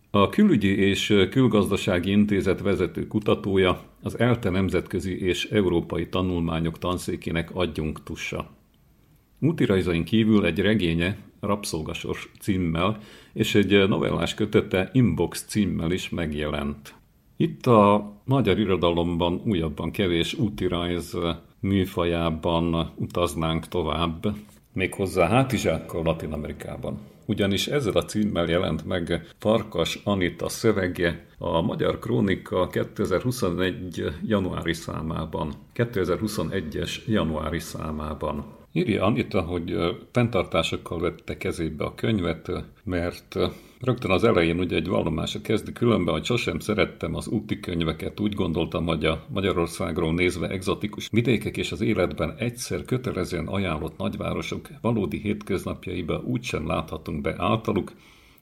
A 0.09 0.29
Külügyi 0.29 0.77
és 0.77 1.27
Külgazdasági 1.29 2.11
Intézet 2.11 2.61
vezető 2.61 3.07
kutatója, 3.07 3.83
az 4.01 4.19
ELTE 4.19 4.49
Nemzetközi 4.49 5.21
és 5.21 5.45
Európai 5.45 6.09
Tanulmányok 6.09 6.77
Tanszékének 6.77 7.55
adjunktusa. 7.55 8.51
Útirajzain 9.39 10.03
kívül 10.03 10.45
egy 10.45 10.59
regénye, 10.59 11.17
Rabszolgasors 11.45 12.29
címmel, 12.39 12.97
és 13.33 13.55
egy 13.55 13.87
novellás 13.87 14.33
kötete 14.33 14.89
Inbox 14.93 15.45
címmel 15.47 15.91
is 15.91 16.09
megjelent. 16.09 16.93
Itt 17.37 17.65
a 17.65 18.13
magyar 18.25 18.59
irodalomban 18.59 19.41
újabban 19.45 19.91
kevés 19.91 20.33
útirajz 20.33 21.17
műfajában 21.59 22.91
utaznánk 22.95 23.67
tovább, 23.67 24.35
méghozzá 24.73 25.27
hátizsákkal 25.27 26.03
Latin 26.03 26.31
Amerikában. 26.31 26.99
Ugyanis 27.25 27.67
ezzel 27.67 27.93
a 27.93 28.05
címmel 28.05 28.49
jelent 28.49 28.85
meg 28.85 29.27
Farkas 29.37 29.99
Anita 30.03 30.49
szövege 30.49 31.25
a 31.37 31.61
Magyar 31.61 31.99
Krónika 31.99 32.67
2021. 32.67 34.03
januári 34.25 34.73
számában, 34.73 35.53
2021-es 35.75 37.05
januári 37.05 37.59
számában. 37.59 38.45
Írja 38.77 39.03
Anita, 39.03 39.41
hogy 39.41 39.75
fenntartásokkal 40.11 40.99
vette 40.99 41.37
kezébe 41.37 41.83
a 41.83 41.95
könyvet, 41.95 42.51
mert 42.83 43.35
rögtön 43.81 44.11
az 44.11 44.23
elején 44.23 44.59
ugye 44.59 44.75
egy 44.75 44.87
vallomása 44.87 45.41
kezdi, 45.41 45.71
különben, 45.71 46.13
hogy 46.13 46.25
sosem 46.25 46.59
szerettem 46.59 47.15
az 47.15 47.27
úti 47.27 47.59
könyveket, 47.59 48.19
úgy 48.19 48.33
gondoltam, 48.33 48.85
hogy 48.85 49.05
a 49.05 49.25
Magyarországról 49.29 50.13
nézve 50.13 50.49
egzotikus 50.49 51.07
vidékek 51.11 51.57
és 51.57 51.71
az 51.71 51.81
életben 51.81 52.35
egyszer 52.37 52.85
kötelezően 52.85 53.47
ajánlott 53.47 53.97
nagyvárosok 53.97 54.67
valódi 54.81 55.17
hétköznapjaiba 55.17 56.21
úgysem 56.25 56.67
láthatunk 56.67 57.21
be 57.21 57.35
általuk, 57.37 57.91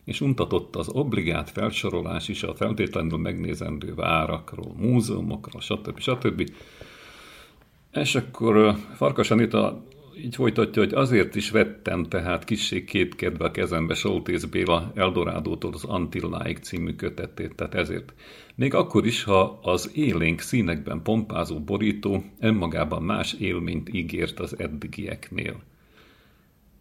és 0.06 0.22
untatott 0.22 0.76
az 0.76 0.90
obligát 0.90 1.50
felsorolás 1.50 2.28
is 2.28 2.44
a 2.44 2.56
feltétlenül 2.56 3.18
megnézendő 3.18 3.94
várakról, 3.96 4.74
múzeumokról, 4.78 5.62
stb. 5.62 6.00
stb. 6.00 6.52
És 7.92 8.16
akkor 8.16 8.76
Farkas 8.96 9.32
Anita 9.32 9.84
így 10.18 10.36
folytatja, 10.36 10.82
hogy 10.82 10.94
azért 10.94 11.36
is 11.36 11.50
vettem 11.50 12.04
tehát 12.04 12.44
kissé 12.44 12.84
kétkedve 12.84 13.46
a 13.46 13.52
kezembe 13.52 13.94
Soltész 13.94 14.44
Béla 14.44 14.92
Eldorádótól 14.96 15.74
az 15.74 15.84
Antilláig 15.84 16.58
című 16.58 16.96
kötetét, 16.96 17.56
tehát 17.56 17.76
ezért. 17.76 18.14
Még 18.56 18.74
akkor 18.74 19.06
is, 19.06 19.24
ha 19.24 19.60
az 19.62 19.92
élénk 19.94 20.40
színekben 20.40 21.02
pompázó 21.02 21.60
borító 21.60 22.24
önmagában 22.40 23.04
más 23.04 23.34
élményt 23.34 23.94
ígért 23.94 24.40
az 24.40 24.60
eddigieknél. 24.60 25.62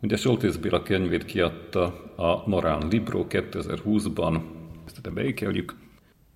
Ugye 0.03 0.17
Soltész 0.17 0.57
Béla 0.57 0.83
könyvét 0.83 1.25
kiadta 1.25 1.85
a 2.17 2.49
Morán 2.49 2.89
Libro 2.89 3.27
2020-ban, 3.29 4.41
ezt 4.87 5.13
beékeljük, 5.13 5.75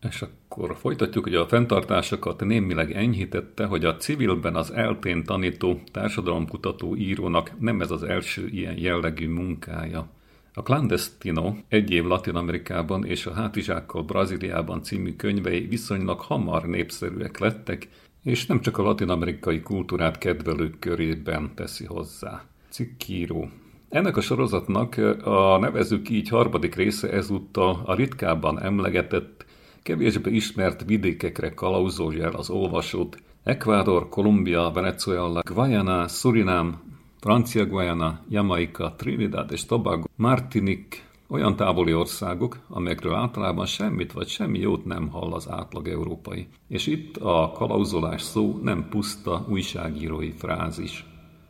és 0.09 0.23
akkor 0.23 0.77
folytatjuk, 0.77 1.25
hogy 1.25 1.35
a 1.35 1.49
fenntartásokat 1.49 2.45
némileg 2.45 2.93
enyhítette, 2.93 3.65
hogy 3.65 3.85
a 3.85 3.97
civilben 3.97 4.55
az 4.55 4.73
eltén 4.73 5.25
tanító, 5.25 5.81
társadalomkutató 5.93 6.97
írónak 6.97 7.61
nem 7.61 7.81
ez 7.81 7.91
az 7.91 8.03
első 8.03 8.47
ilyen 8.47 8.79
jellegű 8.79 9.29
munkája. 9.29 10.09
A 10.55 10.63
Clandestino 10.63 11.55
egy 11.69 11.91
év 11.91 12.05
Latin 12.05 12.35
Amerikában 12.35 13.05
és 13.05 13.27
a 13.27 13.33
Hátizsákkal 13.33 14.03
Brazíliában 14.03 14.83
című 14.83 15.17
könyvei 15.17 15.67
viszonylag 15.67 16.21
hamar 16.21 16.67
népszerűek 16.67 17.39
lettek, 17.39 17.89
és 18.23 18.47
nem 18.47 18.61
csak 18.61 18.79
a 18.79 18.83
latin-amerikai 18.83 19.61
kultúrát 19.61 20.19
kedvelők 20.19 20.79
körében 20.79 21.55
teszi 21.55 21.85
hozzá. 21.85 22.45
Cikkíró. 22.69 23.49
Ennek 23.89 24.17
a 24.17 24.21
sorozatnak 24.21 24.97
a 25.25 25.59
nevezük 25.59 26.09
így 26.09 26.29
harmadik 26.29 26.75
része 26.75 27.11
ezúttal 27.11 27.83
a 27.85 27.95
ritkábban 27.95 28.63
emlegetett 28.63 29.46
kevésbé 29.87 30.31
ismert 30.31 30.85
vidékekre 30.85 31.55
kalauzolja 31.55 32.25
el 32.25 32.33
az 32.35 32.51
olvasót. 32.51 33.17
Ecuador, 33.43 34.09
Kolumbia, 34.09 34.71
Venezuela, 34.75 35.41
Guayana, 35.41 36.09
Surinam, 36.09 36.81
Francia 37.21 37.67
Guayana, 37.67 38.21
Jamaica, 38.29 38.95
Trinidad 38.97 39.53
és 39.53 39.65
Tobago, 39.65 40.05
Martinique, 40.17 41.01
olyan 41.29 41.57
távoli 41.57 41.95
országok, 41.95 42.59
amelyekről 42.69 43.15
általában 43.15 43.67
semmit 43.67 44.13
vagy 44.13 44.29
semmi 44.29 44.59
jót 44.59 44.85
nem 44.85 45.09
hall 45.09 45.33
az 45.33 45.51
átlag 45.51 45.89
európai. 45.89 46.49
És 46.69 46.87
itt 46.87 47.17
a 47.17 47.53
kalauzolás 47.55 48.23
szó 48.23 48.61
nem 48.63 48.87
puszta 48.91 49.47
újságírói 49.49 50.31
frázis. 50.31 51.05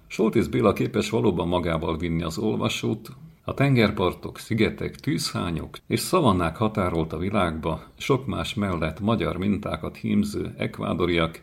Soltész 0.06 0.46
Béla 0.46 0.72
képes 0.72 1.10
valóban 1.10 1.48
magával 1.48 1.96
vinni 1.96 2.22
az 2.22 2.38
olvasót, 2.38 3.08
A 3.48 3.54
tengerpartok, 3.54 4.38
szigetek, 4.38 4.96
tűzhányok 4.96 5.76
és 5.86 6.00
szavannák 6.00 6.56
határolt 6.56 7.12
a 7.12 7.18
világba, 7.18 7.82
sok 7.96 8.26
más 8.26 8.54
mellett 8.54 9.00
magyar 9.00 9.36
mintákat 9.36 9.96
hímző 9.96 10.54
ekvádoriak, 10.58 11.40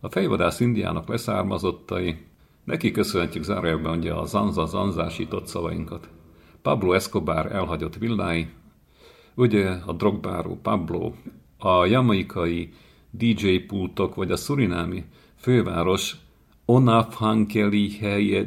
a 0.00 0.08
fejvadász 0.08 0.60
indiának 0.60 1.08
leszármazottai, 1.08 2.16
neki 2.64 2.90
köszönhetjük 2.90 3.44
zárójelben 3.44 3.90
mondja 3.90 4.20
a 4.20 4.24
zanza 4.24 4.66
zanzásított 4.66 5.46
szavainkat. 5.46 6.08
Pablo 6.62 6.92
Escobar 6.92 7.52
elhagyott 7.52 7.96
villái, 7.96 8.48
ugye 9.34 9.70
a 9.86 9.92
drogbáró 9.92 10.58
Pablo, 10.62 11.12
a 11.58 11.84
jamaikai 11.84 12.72
DJ 13.10 13.56
pultok 13.56 14.14
vagy 14.14 14.30
a 14.30 14.36
szurinámi 14.36 15.04
főváros 15.36 16.16
Onafhankeli 16.64 17.96
helye 17.98 18.46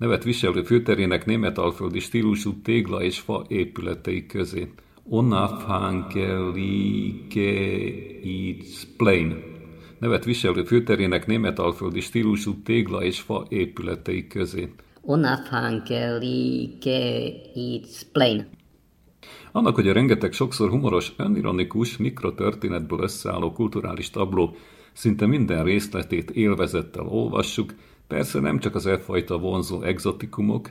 nevet 0.00 0.24
viselő 0.24 0.62
főterének 0.62 1.26
németalföldi 1.26 1.98
stílusú 1.98 2.60
tégla 2.62 3.02
és 3.02 3.18
fa 3.18 3.44
épületei 3.48 4.26
közé. 4.26 4.72
Onafhankelike 5.08 7.52
Plain 8.96 9.42
nevet 9.98 10.24
viselő 10.24 10.64
főterének 10.64 11.26
németalföldi 11.26 12.00
stílusú 12.00 12.62
tégla 12.62 13.04
és 13.04 13.20
fa 13.20 13.46
épületei 13.48 14.26
közé. 14.26 14.72
Onafhankelike 15.00 17.32
Plain 18.12 18.46
annak, 19.52 19.74
hogy 19.74 19.88
a 19.88 19.92
rengeteg 19.92 20.32
sokszor 20.32 20.70
humoros, 20.70 21.12
önironikus 21.16 21.96
mikrotörténetből 21.96 23.00
összeálló 23.00 23.52
kulturális 23.52 24.10
tabló 24.10 24.56
szinte 24.92 25.26
minden 25.26 25.64
részletét 25.64 26.30
élvezettel 26.30 27.06
olvassuk, 27.06 27.74
persze 28.10 28.40
nem 28.40 28.58
csak 28.58 28.74
az 28.74 28.86
e 28.86 28.98
fajta 28.98 29.38
vonzó 29.38 29.82
exotikumok, 29.82 30.70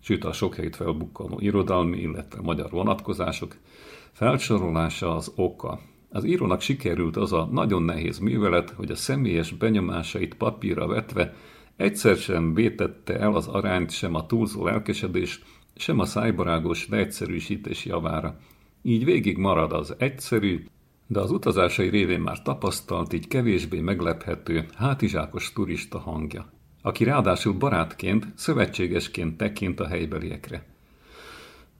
sőt 0.00 0.24
a 0.24 0.32
sok 0.32 0.54
helyt 0.54 0.76
felbukkanó 0.76 1.38
irodalmi, 1.40 1.98
illetve 1.98 2.40
magyar 2.42 2.70
vonatkozások, 2.70 3.56
felsorolása 4.12 5.16
az 5.16 5.32
oka. 5.36 5.80
Az 6.10 6.24
írónak 6.24 6.60
sikerült 6.60 7.16
az 7.16 7.32
a 7.32 7.48
nagyon 7.52 7.82
nehéz 7.82 8.18
művelet, 8.18 8.70
hogy 8.70 8.90
a 8.90 8.96
személyes 8.96 9.52
benyomásait 9.52 10.34
papírra 10.34 10.86
vetve 10.86 11.34
egyszer 11.76 12.16
sem 12.16 12.54
vétette 12.54 13.18
el 13.18 13.34
az 13.34 13.46
arányt 13.46 13.90
sem 13.90 14.14
a 14.14 14.26
túlzó 14.26 14.64
lelkesedés, 14.64 15.42
sem 15.76 15.98
a 15.98 16.04
szájbarágos 16.04 16.88
leegyszerűsítés 16.88 17.84
javára. 17.84 18.38
Így 18.82 19.04
végig 19.04 19.36
marad 19.36 19.72
az 19.72 19.94
egyszerű, 19.98 20.66
de 21.06 21.20
az 21.20 21.30
utazásai 21.30 21.88
révén 21.88 22.20
már 22.20 22.42
tapasztalt, 22.42 23.12
így 23.12 23.28
kevésbé 23.28 23.80
meglephető, 23.80 24.66
hátizsákos 24.74 25.52
turista 25.52 25.98
hangja, 25.98 26.54
aki 26.86 27.04
ráadásul 27.04 27.52
barátként, 27.52 28.26
szövetségesként 28.34 29.36
tekint 29.36 29.80
a 29.80 29.86
helybeliekre. 29.86 30.64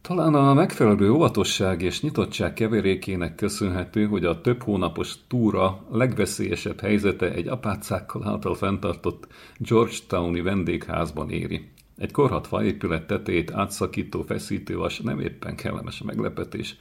Talán 0.00 0.34
a 0.34 0.54
megfelelő 0.54 1.10
óvatosság 1.10 1.82
és 1.82 2.00
nyitottság 2.00 2.52
keverékének 2.52 3.34
köszönhető, 3.34 4.06
hogy 4.06 4.24
a 4.24 4.40
több 4.40 4.62
hónapos 4.62 5.14
túra 5.28 5.86
legveszélyesebb 5.90 6.80
helyzete 6.80 7.32
egy 7.32 7.48
apácákkal 7.48 8.28
által 8.28 8.54
fenntartott 8.54 9.26
Georgetowni 9.56 10.40
vendégházban 10.40 11.30
éri. 11.30 11.72
Egy 11.96 12.12
korhat 12.12 12.46
faépület 12.46 13.06
tetejét 13.06 13.50
átszakító 13.50 14.22
feszítővas 14.22 15.00
nem 15.00 15.20
éppen 15.20 15.56
kellemes 15.56 16.02
meglepetés, 16.02 16.76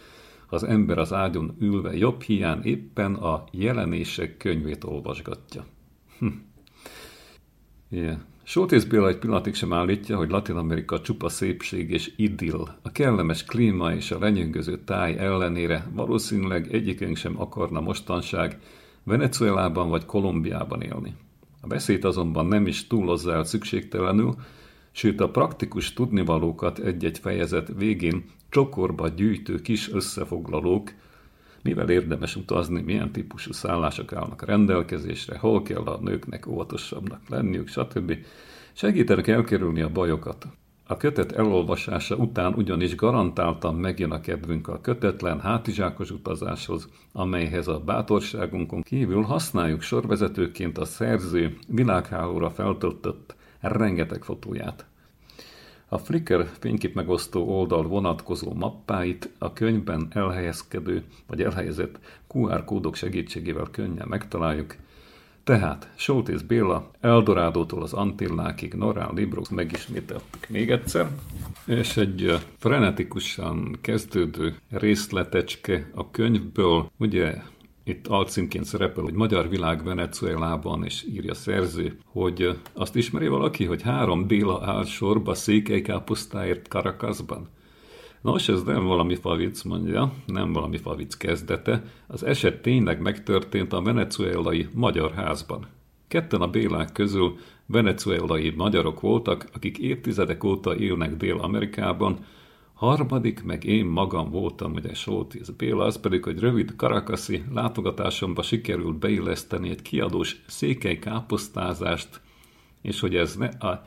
az 0.47 0.63
ember 0.63 0.97
az 0.97 1.13
ágyon 1.13 1.55
ülve 1.59 1.97
jobb 1.97 2.21
hián 2.21 2.63
éppen 2.63 3.13
a 3.13 3.43
jelenések 3.51 4.37
könyvét 4.37 4.83
olvasgatja. 4.83 5.65
Hm. 6.19 6.27
Yeah. 7.95 8.17
Sótész 8.43 8.83
Béla 8.83 9.07
egy 9.07 9.17
pillanatig 9.17 9.53
sem 9.53 9.73
állítja, 9.73 10.17
hogy 10.17 10.29
Latin 10.29 10.55
Amerika 10.55 11.01
csupa 11.01 11.29
szépség 11.29 11.91
és 11.91 12.11
idill. 12.15 12.67
A 12.81 12.91
kellemes 12.91 13.43
klíma 13.43 13.93
és 13.93 14.11
a 14.11 14.19
lenyűgöző 14.19 14.79
táj 14.79 15.17
ellenére 15.17 15.87
valószínűleg 15.93 16.73
egyikünk 16.73 17.17
sem 17.17 17.41
akarna 17.41 17.81
mostanság 17.81 18.59
Venezuelában 19.03 19.89
vagy 19.89 20.05
Kolumbiában 20.05 20.81
élni. 20.81 21.13
A 21.61 21.67
beszéd 21.67 22.05
azonban 22.05 22.45
nem 22.45 22.67
is 22.67 22.87
túlozza 22.87 23.33
el 23.33 23.43
szükségtelenül, 23.43 24.35
sőt 24.91 25.21
a 25.21 25.29
praktikus 25.29 25.93
tudnivalókat 25.93 26.79
egy-egy 26.79 27.17
fejezet 27.17 27.71
végén 27.77 28.25
csokorba 28.49 29.07
gyűjtő 29.07 29.61
kis 29.61 29.91
összefoglalók, 29.91 30.91
mivel 31.65 31.89
érdemes 31.89 32.35
utazni, 32.35 32.81
milyen 32.81 33.11
típusú 33.11 33.51
szállások 33.51 34.13
állnak 34.13 34.45
rendelkezésre, 34.45 35.37
hol 35.37 35.61
kell 35.61 35.81
a 35.81 35.99
nőknek 36.01 36.47
óvatosabbnak 36.47 37.29
lenniük, 37.29 37.67
stb. 37.67 38.17
Segítenek 38.73 39.27
elkerülni 39.27 39.81
a 39.81 39.89
bajokat. 39.89 40.47
A 40.87 40.97
kötet 40.97 41.31
elolvasása 41.31 42.15
után 42.15 42.53
ugyanis 42.53 42.95
garantáltan 42.95 43.75
megjön 43.75 44.11
a 44.11 44.21
kedvünk 44.21 44.67
a 44.67 44.81
kötetlen, 44.81 45.39
hátizsákos 45.39 46.11
utazáshoz, 46.11 46.89
amelyhez 47.11 47.67
a 47.67 47.79
bátorságunkon 47.79 48.81
kívül 48.81 49.21
használjuk 49.21 49.81
sorvezetőként 49.81 50.77
a 50.77 50.85
szerző 50.85 51.57
világhálóra 51.67 52.49
feltöltött 52.49 53.35
rengeteg 53.59 54.23
fotóját. 54.23 54.85
A 55.95 55.97
Flickr 55.97 56.45
fénykép 56.59 56.95
megosztó 56.95 57.47
oldal 57.47 57.87
vonatkozó 57.87 58.53
mappáit 58.53 59.29
a 59.37 59.53
könyvben 59.53 60.07
elhelyezkedő 60.09 61.03
vagy 61.27 61.41
elhelyezett 61.41 61.99
QR 62.33 62.65
kódok 62.65 62.95
segítségével 62.95 63.67
könnyen 63.71 64.07
megtaláljuk, 64.07 64.75
tehát 65.43 65.89
Soltész 65.95 66.41
Béla, 66.41 66.91
Eldorádótól 66.99 67.81
az 67.81 67.93
Antillákig, 67.93 68.73
Norán 68.73 69.13
Librox 69.13 69.49
megismételtük 69.49 70.49
még 70.49 70.71
egyszer, 70.71 71.09
és 71.65 71.97
egy 71.97 72.39
frenetikusan 72.57 73.77
kezdődő 73.81 74.55
részletecske 74.69 75.89
a 75.93 76.11
könyvből, 76.11 76.91
ugye 76.97 77.41
itt 77.87 78.07
alcímként 78.07 78.65
szerepel, 78.65 79.03
hogy 79.03 79.13
Magyar 79.13 79.49
világ 79.49 79.83
Venezuelában, 79.83 80.83
és 80.83 81.05
írja 81.09 81.33
szerző, 81.33 81.97
hogy 82.05 82.59
azt 82.73 82.95
ismeri 82.95 83.27
valaki, 83.27 83.65
hogy 83.65 83.81
három 83.81 84.27
Béla 84.27 84.61
áll 84.65 84.85
sorba 84.85 85.33
székelykáposztáért 85.33 86.67
Karakaszban. 86.67 87.49
Nos, 88.21 88.49
ez 88.49 88.63
nem 88.63 88.85
valami 88.85 89.15
favic, 89.15 89.63
mondja, 89.63 90.13
nem 90.25 90.53
valami 90.53 90.77
favic 90.77 91.15
kezdete. 91.15 91.83
Az 92.07 92.23
eset 92.23 92.61
tényleg 92.61 93.01
megtörtént 93.01 93.73
a 93.73 93.81
venezuelai 93.81 94.67
magyar 94.73 95.11
házban. 95.11 95.67
Ketten 96.07 96.41
a 96.41 96.47
Bélák 96.47 96.91
közül 96.91 97.37
venezuelai 97.65 98.53
magyarok 98.55 98.99
voltak, 98.99 99.49
akik 99.53 99.77
évtizedek 99.77 100.43
óta 100.43 100.77
élnek 100.77 101.15
Dél-Amerikában, 101.15 102.25
Harmadik, 102.75 103.43
meg 103.43 103.63
én 103.63 103.85
magam 103.85 104.29
voltam, 104.29 104.73
ugye 104.73 104.93
Sótész 104.93 105.49
Béla, 105.49 105.83
az 105.83 105.99
pedig, 105.99 106.23
hogy 106.23 106.39
rövid 106.39 106.75
karakaszi 106.75 107.43
látogatásomba 107.53 108.41
sikerült 108.41 108.99
beilleszteni 108.99 109.69
egy 109.69 109.81
kiadós 109.81 110.43
székely 110.47 110.99
káposztázást, 110.99 112.21
és 112.81 112.99
hogy 112.99 113.15
ez, 113.15 113.35
ne, 113.35 113.47
a, 113.47 113.85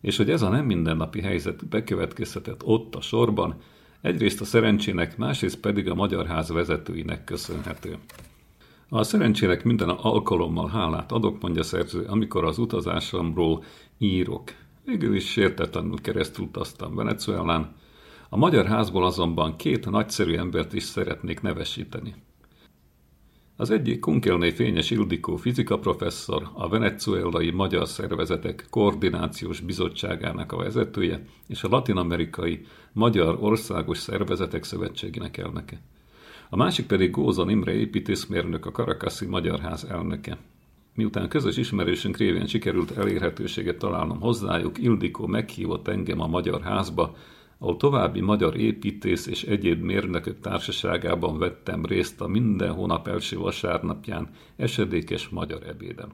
és 0.00 0.16
hogy 0.16 0.30
ez 0.30 0.42
a 0.42 0.48
nem 0.48 0.64
mindennapi 0.64 1.20
helyzet 1.20 1.68
bekövetkezhetett 1.68 2.64
ott 2.64 2.94
a 2.94 3.00
sorban, 3.00 3.56
egyrészt 4.00 4.40
a 4.40 4.44
szerencsének, 4.44 5.16
másrészt 5.16 5.60
pedig 5.60 5.88
a 5.88 5.94
Magyar 5.94 6.26
Ház 6.26 6.48
vezetőinek 6.48 7.24
köszönhető. 7.24 7.98
A 8.88 9.02
szerencsének 9.02 9.64
minden 9.64 9.88
alkalommal 9.88 10.68
hálát 10.68 11.12
adok, 11.12 11.40
mondja 11.40 11.62
szerző, 11.62 12.04
amikor 12.08 12.44
az 12.44 12.58
utazásomról 12.58 13.64
írok. 13.98 14.52
Végül 14.84 15.14
is 15.14 15.30
sértetlenül 15.30 16.00
keresztül 16.00 16.44
utaztam 16.44 16.94
Venezuelán, 16.94 17.82
a 18.34 18.36
magyar 18.36 18.66
házból 18.66 19.04
azonban 19.04 19.56
két 19.56 19.90
nagyszerű 19.90 20.36
embert 20.36 20.72
is 20.72 20.82
szeretnék 20.82 21.40
nevesíteni. 21.40 22.14
Az 23.56 23.70
egyik 23.70 24.00
Kunkelné 24.00 24.50
Fényes 24.50 24.90
Ildikó 24.90 25.36
fizika 25.36 25.78
professzor, 25.78 26.50
a 26.52 26.68
venezuelai 26.68 27.50
magyar 27.50 27.88
szervezetek 27.88 28.66
koordinációs 28.70 29.60
bizottságának 29.60 30.52
a 30.52 30.56
vezetője, 30.56 31.24
és 31.46 31.64
a 31.64 31.68
latinamerikai 31.68 32.66
Magyar 32.92 33.36
Országos 33.40 33.98
Szervezetek 33.98 34.64
Szövetségének 34.64 35.36
elnöke. 35.36 35.80
A 36.50 36.56
másik 36.56 36.86
pedig 36.86 37.10
Gózan 37.10 37.50
Imre 37.50 37.72
építészmérnök, 37.72 38.66
a 38.66 38.72
Karakaszi 38.72 39.26
Magyar 39.26 39.60
Ház 39.60 39.84
elnöke. 39.84 40.38
Miután 40.94 41.28
közös 41.28 41.56
ismerősünk 41.56 42.16
révén 42.16 42.46
sikerült 42.46 42.90
elérhetőséget 42.90 43.78
találnom 43.78 44.20
hozzájuk, 44.20 44.78
Ildikó 44.78 45.26
meghívott 45.26 45.88
engem 45.88 46.20
a 46.20 46.26
Magyar 46.26 46.62
Házba, 46.62 47.16
ahol 47.64 47.76
további 47.76 48.20
magyar 48.20 48.56
építész 48.56 49.26
és 49.26 49.42
egyéb 49.42 49.82
mérnökök 49.82 50.40
társaságában 50.40 51.38
vettem 51.38 51.84
részt 51.84 52.20
a 52.20 52.26
minden 52.26 52.72
hónap 52.72 53.08
első 53.08 53.36
vasárnapján 53.36 54.28
esedékes 54.56 55.28
magyar 55.28 55.66
ebédem. 55.66 56.12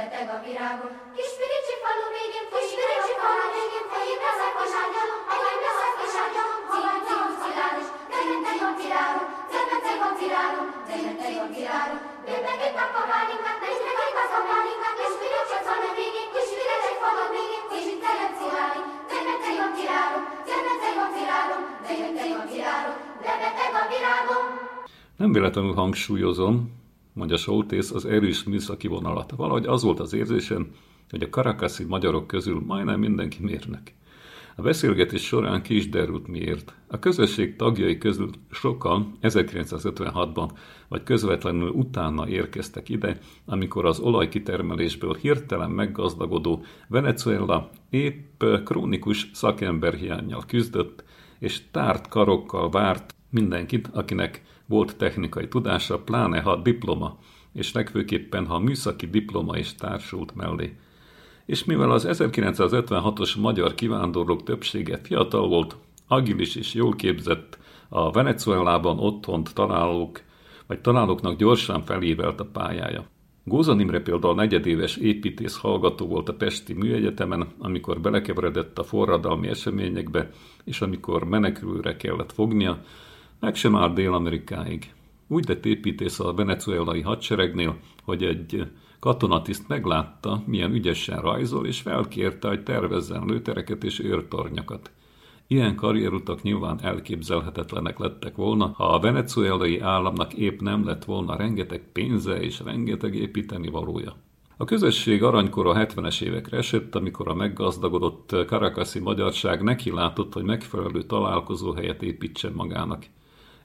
Lebeteg 0.00 0.28
a 0.36 0.38
virágom, 0.46 0.46
virágon. 0.46 0.92
Kis 1.16 1.32
piricsi 1.38 1.74
falu 1.84 2.06
végén, 2.16 2.46
kis 2.52 2.70
piricsi 2.78 3.14
falu 3.22 3.46
végén, 3.54 3.86
fején 3.92 4.20
leszek 4.24 4.56
a 4.62 4.64
sárgyalom, 4.72 5.20
egyem 5.34 5.64
a 6.04 6.06
sárgyalom, 6.14 6.60
cím, 6.72 6.98
cím, 7.06 7.30
ciláros, 7.42 7.88
zemeteg 8.12 8.60
a 8.68 8.70
virágon, 8.80 9.26
zemeteg 9.52 10.00
a 10.08 10.10
virágon, 10.18 10.66
zemeteg 10.88 11.36
a 11.44 11.46
virágon. 11.54 11.98
Bebegít 12.26 12.78
a 12.84 12.86
kamálinkat, 12.94 13.58
negy 13.62 13.80
megít 13.86 14.16
az 14.22 14.32
a 14.38 14.40
málinkat, 14.50 14.94
kis 14.98 15.14
piricsi 15.20 15.58
falu 15.66 15.90
végén, 15.98 16.28
kis 16.34 16.50
piricsi 16.56 16.92
falu 17.02 17.24
végén, 17.34 17.64
cím, 17.70 17.98
cím, 18.04 18.30
ciláros, 18.38 18.86
zemeteg 19.10 19.58
a 19.64 19.68
virágon, 19.76 20.24
zemeteg 20.48 20.96
a 21.04 21.06
virágon, 21.16 21.62
zemeteg 21.86 22.32
a 22.40 22.44
virágon, 22.50 22.96
lebeteg 23.26 23.72
a 23.80 23.82
virágon. 23.92 24.44
Nem 25.20 25.30
véletlenül 25.36 25.74
hangsúlyozom, 25.80 26.79
mondja 27.12 27.36
Soltész 27.36 27.90
az 27.90 28.04
erős 28.04 28.44
műszaki 28.44 28.88
vonalat. 28.88 29.32
Valahogy 29.36 29.66
az 29.66 29.82
volt 29.82 30.00
az 30.00 30.12
érzésem, 30.12 30.70
hogy 31.10 31.22
a 31.22 31.30
karakaszi 31.30 31.84
magyarok 31.84 32.26
közül 32.26 32.62
majdnem 32.66 33.00
mindenki 33.00 33.38
mérnek. 33.42 33.94
A 34.56 34.62
beszélgetés 34.62 35.22
során 35.22 35.62
ki 35.62 35.76
is 35.76 35.88
derült 35.88 36.26
miért. 36.26 36.74
A 36.86 36.98
közösség 36.98 37.56
tagjai 37.56 37.98
közül 37.98 38.30
sokan 38.50 39.18
1956-ban 39.22 40.50
vagy 40.88 41.02
közvetlenül 41.02 41.68
utána 41.68 42.28
érkeztek 42.28 42.88
ide, 42.88 43.18
amikor 43.44 43.84
az 43.84 43.98
olajkitermelésből 43.98 45.14
hirtelen 45.14 45.70
meggazdagodó 45.70 46.64
Venezuela 46.88 47.70
épp 47.90 48.44
krónikus 48.64 49.30
szakemberhiányjal 49.32 50.44
küzdött, 50.46 51.04
és 51.38 51.70
tárt 51.70 52.08
karokkal 52.08 52.70
várt 52.70 53.14
mindenkit, 53.30 53.88
akinek 53.92 54.42
volt 54.70 54.96
technikai 54.96 55.48
tudása, 55.48 55.98
pláne 55.98 56.40
ha 56.40 56.56
diploma, 56.56 57.18
és 57.52 57.72
legfőképpen 57.72 58.46
ha 58.46 58.58
műszaki 58.58 59.06
diploma 59.06 59.56
is 59.56 59.74
társult 59.74 60.34
mellé. 60.34 60.76
És 61.46 61.64
mivel 61.64 61.90
az 61.90 62.06
1956-os 62.08 63.40
magyar 63.40 63.74
kivándorlók 63.74 64.42
többsége 64.42 64.98
fiatal 65.02 65.48
volt, 65.48 65.76
agilis 66.08 66.56
és 66.56 66.74
jól 66.74 66.94
képzett, 66.96 67.58
a 67.88 68.10
Venezuelában 68.10 68.98
otthont 68.98 69.54
találók, 69.54 70.20
vagy 70.66 70.80
találóknak 70.80 71.36
gyorsan 71.36 71.82
felívelt 71.82 72.40
a 72.40 72.44
pályája. 72.44 73.04
Gózan 73.44 73.80
Imre 73.80 74.00
például 74.00 74.34
negyedéves 74.34 74.96
építész 74.96 75.56
hallgató 75.56 76.06
volt 76.06 76.28
a 76.28 76.34
Pesti 76.34 76.72
Műegyetemen, 76.72 77.48
amikor 77.58 78.00
belekeveredett 78.00 78.78
a 78.78 78.84
forradalmi 78.84 79.48
eseményekbe, 79.48 80.30
és 80.64 80.80
amikor 80.80 81.24
menekülőre 81.24 81.96
kellett 81.96 82.32
fognia, 82.32 82.82
meg 83.40 83.54
sem 83.54 83.76
állt 83.76 83.94
Dél-Amerikáig. 83.94 84.92
Úgy 85.26 85.48
lett 85.48 85.66
építész 85.66 86.20
a 86.20 86.34
venezuelai 86.34 87.00
hadseregnél, 87.00 87.78
hogy 88.04 88.24
egy 88.24 88.70
katonatiszt 88.98 89.68
meglátta, 89.68 90.42
milyen 90.46 90.72
ügyesen 90.72 91.20
rajzol, 91.20 91.66
és 91.66 91.80
felkérte, 91.80 92.48
hogy 92.48 92.62
tervezzen 92.62 93.24
lőtereket 93.26 93.84
és 93.84 94.00
őrtornyokat. 94.00 94.90
Ilyen 95.46 95.74
karrierutak 95.74 96.42
nyilván 96.42 96.78
elképzelhetetlenek 96.82 97.98
lettek 97.98 98.36
volna, 98.36 98.72
ha 98.76 98.84
a 98.84 99.00
venezuelai 99.00 99.80
államnak 99.80 100.34
épp 100.34 100.60
nem 100.60 100.84
lett 100.84 101.04
volna 101.04 101.36
rengeteg 101.36 101.82
pénze 101.92 102.40
és 102.40 102.60
rengeteg 102.64 103.14
építeni 103.14 103.68
valója. 103.68 104.16
A 104.56 104.64
közösség 104.64 105.22
aranykora 105.22 105.74
70-es 105.76 106.22
évekre 106.22 106.56
esett, 106.56 106.94
amikor 106.94 107.28
a 107.28 107.34
meggazdagodott 107.34 108.44
karakaszi 108.46 108.98
magyarság 108.98 109.62
neki 109.62 109.90
látott, 109.90 110.32
hogy 110.32 110.44
megfelelő 110.44 111.02
találkozóhelyet 111.02 112.02
építsen 112.02 112.52
magának. 112.52 113.06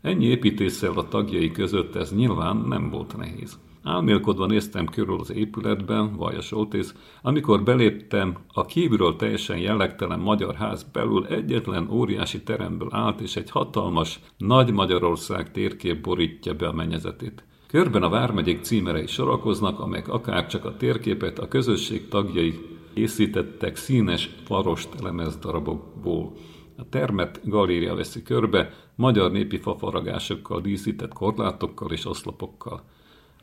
Ennyi 0.06 0.26
építéssel 0.26 0.92
a 0.92 1.08
tagjai 1.08 1.52
között 1.52 1.96
ez 1.96 2.16
nyilván 2.16 2.58
nem 2.58 2.90
volt 2.90 3.18
nehéz. 3.18 3.60
Álmélkodva 3.84 4.46
néztem 4.46 4.86
körül 4.86 5.20
az 5.20 5.32
épületben, 5.32 6.16
vajas 6.16 6.52
Oltész, 6.52 6.96
amikor 7.22 7.64
beléptem, 7.64 8.38
a 8.54 8.66
kívülről 8.66 9.16
teljesen 9.16 9.58
jellegtelen 9.58 10.20
magyar 10.20 10.56
ház 10.56 10.84
belül 10.84 11.26
egyetlen 11.26 11.90
óriási 11.92 12.44
teremből 12.44 12.88
állt, 12.92 13.22
és 13.22 13.36
egy 13.36 13.50
hatalmas, 13.50 14.20
nagy 14.38 14.74
Magyarország 14.74 15.52
térkép 15.52 16.02
borítja 16.02 16.54
be 16.54 16.68
a 16.68 16.74
mennyezetét. 16.74 17.44
Körben 17.68 18.04
a 18.04 18.10
vármegyék 18.10 18.62
címerei 18.62 19.08
sorakoznak, 19.08 19.80
amelyek 19.80 20.08
akár 20.08 20.48
csak 20.48 20.66
a 20.66 20.78
térképet 20.78 21.40
a 21.40 21.48
közösség 21.48 22.08
tagjai 22.08 22.60
készítettek 22.94 23.76
színes 23.76 24.30
farost 24.44 24.90
lemezdarabokból. 25.02 26.34
A 26.78 26.90
termet 26.90 27.42
galéria 27.44 27.96
veszi 27.96 28.24
körbe, 28.24 28.74
magyar 28.96 29.32
népi 29.32 29.58
fafaragásokkal, 29.58 30.62
díszített 30.62 31.14
korlátokkal 31.14 31.92
és 31.92 32.06
oszlopokkal. 32.06 32.84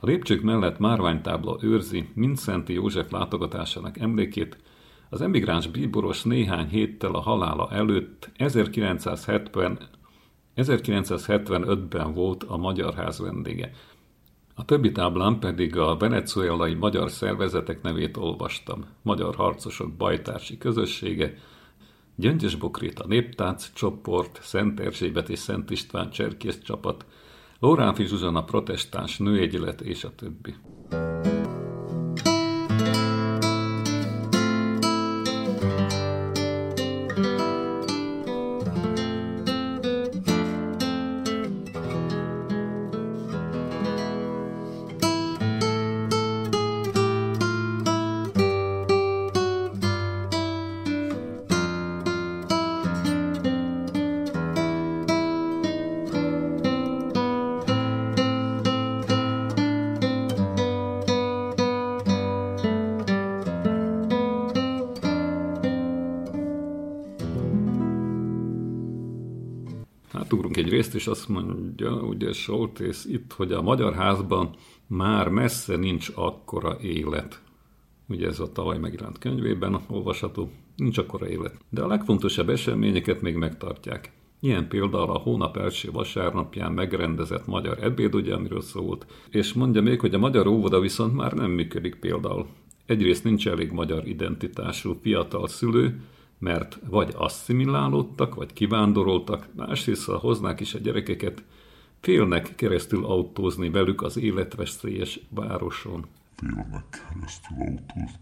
A 0.01 0.07
lépcsők 0.07 0.43
mellett 0.43 0.79
márványtábla 0.79 1.57
őrzi 1.61 2.09
Mindszenti 2.15 2.73
József 2.73 3.11
látogatásának 3.11 3.99
emlékét, 3.99 4.57
az 5.11 5.21
emigráns 5.21 5.67
bíboros 5.67 6.23
néhány 6.23 6.69
héttel 6.69 7.15
a 7.15 7.21
halála 7.21 7.71
előtt 7.71 8.31
1970, 8.37 9.79
1975-ben 10.57 12.13
volt 12.15 12.43
a 12.43 12.57
Magyar 12.57 12.95
Ház 12.95 13.19
vendége. 13.19 13.71
A 14.55 14.65
többi 14.65 14.93
táblán 14.93 15.39
pedig 15.39 15.77
a 15.77 15.97
venezuelai 15.97 16.75
magyar 16.75 17.11
szervezetek 17.11 17.83
nevét 17.83 18.17
olvastam. 18.17 18.85
Magyar 19.03 19.35
Harcosok 19.35 19.93
Bajtársi 19.93 20.59
Közössége, 20.59 21.35
Gyöngyös 22.17 22.55
Bokréta 22.55 23.07
Néptánc 23.07 23.73
csoport, 23.73 24.41
Szent 24.43 24.81
Erzsébet 24.81 25.29
és 25.29 25.39
Szent 25.39 25.71
István 25.71 26.11
Cserkész 26.11 26.59
csapat, 26.59 27.05
Lóránfi 27.59 28.07
Zsuzsana 28.07 28.45
protestáns 28.45 29.19
nőegyület 29.19 29.81
és 29.81 30.05
a 30.05 30.15
többi. 30.15 30.55
Részt, 70.41 70.95
és 70.95 71.07
azt 71.07 71.29
mondja, 71.29 71.91
ugye 71.91 72.33
Soltész 72.33 73.05
itt, 73.05 73.33
hogy 73.33 73.53
a 73.53 73.63
Magyar 73.63 73.95
Házban 73.95 74.51
már 74.87 75.29
messze 75.29 75.77
nincs 75.77 76.11
akkora 76.15 76.77
élet. 76.81 77.43
Ugye 78.09 78.27
ez 78.27 78.41
a 78.41 78.53
tavaly 78.53 78.79
megjelent 78.79 79.19
könyvében 79.19 79.81
olvasható, 79.89 80.51
nincs 80.77 80.99
akkora 80.99 81.29
élet. 81.29 81.59
De 81.71 81.83
a 81.83 81.87
legfontosabb 81.87 82.49
eseményeket 82.49 83.23
még 83.23 83.37
megtartják. 83.37 84.13
Ilyen 84.41 84.69
például 84.69 85.11
a 85.11 85.19
hónap 85.19 85.57
első 85.57 85.91
vasárnapján 85.91 86.73
megrendezett 86.73 87.47
magyar 87.47 87.83
ebéd, 87.83 88.15
ugye, 88.15 88.35
amiről 88.35 88.61
szólt. 88.61 89.07
És 89.31 89.53
mondja 89.53 89.83
még, 89.83 90.01
hogy 90.01 90.15
a 90.15 90.19
magyar 90.19 90.47
óvoda 90.47 90.81
viszont 90.81 91.15
már 91.15 91.33
nem 91.33 91.51
működik 91.51 91.95
például. 91.95 92.47
Egyrészt 92.87 93.25
nincs 93.25 93.49
elég 93.49 93.71
magyar 93.71 94.07
identitású 94.07 94.97
fiatal 95.03 95.49
szülő, 95.49 96.01
mert 96.43 96.79
vagy 96.89 97.13
asszimilálódtak, 97.17 98.35
vagy 98.35 98.53
kivándoroltak, 98.53 99.49
másrészt, 99.57 100.05
hoznák 100.05 100.61
is 100.61 100.75
a 100.75 100.79
gyerekeket, 100.79 101.43
félnek 102.01 102.55
keresztül 102.55 103.05
autózni 103.05 103.71
velük 103.71 104.03
az 104.03 104.17
életveszélyes 104.17 105.21
városon. 105.29 106.07
Félnek 106.37 106.85
keresztül 106.91 107.57
autózni. 107.59 108.21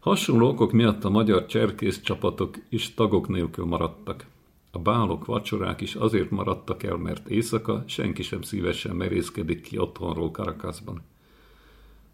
Hasonló 0.00 0.48
okok 0.48 0.72
miatt 0.72 1.04
a 1.04 1.10
magyar 1.10 1.46
cserkész 1.46 2.00
csapatok 2.00 2.54
is 2.68 2.94
tagok 2.94 3.28
nélkül 3.28 3.64
maradtak. 3.64 4.26
A 4.70 4.78
bálok, 4.78 5.24
vacsorák 5.24 5.80
is 5.80 5.94
azért 5.94 6.30
maradtak 6.30 6.82
el, 6.82 6.96
mert 6.96 7.28
éjszaka 7.28 7.84
senki 7.86 8.22
sem 8.22 8.42
szívesen 8.42 8.96
merészkedik 8.96 9.60
ki 9.60 9.78
otthonról 9.78 10.30
Karakaszban. 10.30 11.02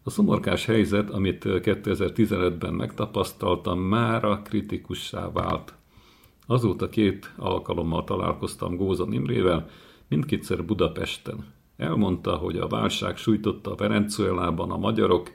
A 0.09 0.11
szomorkás 0.11 0.65
helyzet, 0.65 1.09
amit 1.09 1.43
2015-ben 1.45 2.73
megtapasztaltam, 2.73 3.79
mára 3.79 4.41
kritikussá 4.41 5.31
vált. 5.31 5.73
Azóta 6.47 6.89
két 6.89 7.33
alkalommal 7.37 8.03
találkoztam 8.03 8.75
Gózan 8.75 9.13
Imrével, 9.13 9.69
mindkétszer 10.07 10.65
Budapesten. 10.65 11.45
Elmondta, 11.77 12.35
hogy 12.35 12.57
a 12.57 12.67
válság 12.67 13.17
sújtotta 13.17 13.71
a 13.71 13.75
Venezuelában 13.75 14.71
a 14.71 14.77
magyarok, 14.77 15.31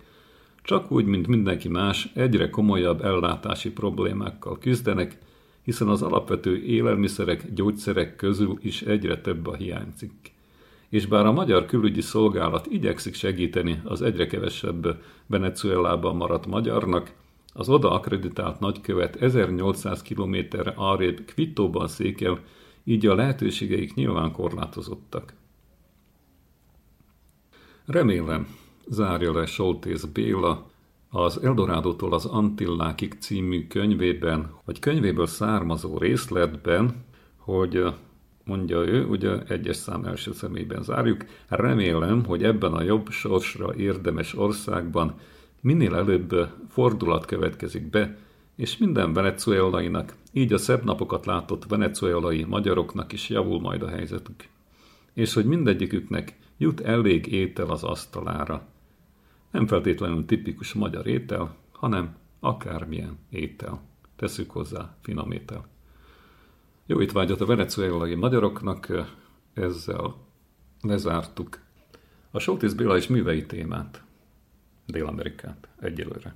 csak 0.62 0.90
úgy, 0.90 1.04
mint 1.04 1.26
mindenki 1.26 1.68
más, 1.68 2.10
egyre 2.14 2.50
komolyabb 2.50 3.04
ellátási 3.04 3.70
problémákkal 3.70 4.58
küzdenek, 4.58 5.18
hiszen 5.62 5.88
az 5.88 6.02
alapvető 6.02 6.62
élelmiszerek, 6.62 7.52
gyógyszerek 7.52 8.16
közül 8.16 8.58
is 8.62 8.82
egyre 8.82 9.20
több 9.20 9.46
a 9.46 9.54
hiányzik 9.54 10.34
és 10.94 11.06
bár 11.06 11.26
a 11.26 11.32
magyar 11.32 11.66
külügyi 11.66 12.00
szolgálat 12.00 12.66
igyekszik 12.66 13.14
segíteni 13.14 13.80
az 13.84 14.02
egyre 14.02 14.26
kevesebb 14.26 15.02
Venezuelában 15.26 16.16
maradt 16.16 16.46
magyarnak, 16.46 17.12
az 17.52 17.68
oda 17.68 17.90
akreditált 17.90 18.60
nagykövet 18.60 19.16
1800 19.16 20.02
kilométerre 20.02 20.72
arrébb 20.76 21.24
Kvittóban 21.24 21.88
székel, 21.88 22.38
így 22.84 23.06
a 23.06 23.14
lehetőségeik 23.14 23.94
nyilván 23.94 24.32
korlátozottak. 24.32 25.34
Remélem, 27.86 28.56
zárja 28.86 29.32
le 29.32 29.46
Soltész 29.46 30.04
Béla, 30.04 30.70
az 31.10 31.42
Eldorádótól 31.42 32.12
az 32.12 32.24
Antillákig 32.24 33.16
című 33.20 33.66
könyvében, 33.66 34.50
vagy 34.64 34.78
könyvéből 34.78 35.26
származó 35.26 35.98
részletben, 35.98 37.04
hogy 37.36 37.84
mondja 38.44 38.78
ő, 38.78 39.04
ugye 39.04 39.38
egyes 39.48 39.76
szám 39.76 40.04
első 40.04 40.32
személyben 40.32 40.82
zárjuk, 40.82 41.24
remélem, 41.48 42.24
hogy 42.24 42.44
ebben 42.44 42.72
a 42.72 42.82
jobb 42.82 43.10
sorsra 43.10 43.74
érdemes 43.74 44.34
országban 44.36 45.14
minél 45.60 45.94
előbb 45.94 46.48
fordulat 46.68 47.26
következik 47.26 47.90
be, 47.90 48.16
és 48.56 48.76
minden 48.76 49.12
venezuelainak, 49.12 50.14
így 50.32 50.52
a 50.52 50.58
szebb 50.58 50.84
napokat 50.84 51.26
látott 51.26 51.64
venezuelai 51.64 52.44
magyaroknak 52.44 53.12
is 53.12 53.28
javul 53.28 53.60
majd 53.60 53.82
a 53.82 53.88
helyzetük. 53.88 54.48
És 55.14 55.34
hogy 55.34 55.44
mindegyiküknek 55.44 56.38
jut 56.58 56.80
elég 56.80 57.26
étel 57.26 57.70
az 57.70 57.84
asztalára. 57.84 58.66
Nem 59.50 59.66
feltétlenül 59.66 60.24
tipikus 60.24 60.72
magyar 60.72 61.06
étel, 61.06 61.56
hanem 61.72 62.16
akármilyen 62.40 63.18
étel. 63.30 63.82
Tesszük 64.16 64.50
hozzá 64.50 64.96
finom 65.02 65.30
étel. 65.30 65.73
Jó 66.86 67.00
étvágyat 67.00 67.40
a 67.40 67.46
venezuelai 67.46 68.14
magyaroknak, 68.14 68.88
ezzel 69.54 70.14
lezártuk 70.80 71.60
a 72.30 72.38
Sótis 72.38 72.74
Béla 72.74 72.96
és 72.96 73.06
művei 73.06 73.46
témát, 73.46 74.02
Dél-Amerikát 74.86 75.68
egyelőre. 75.80 76.34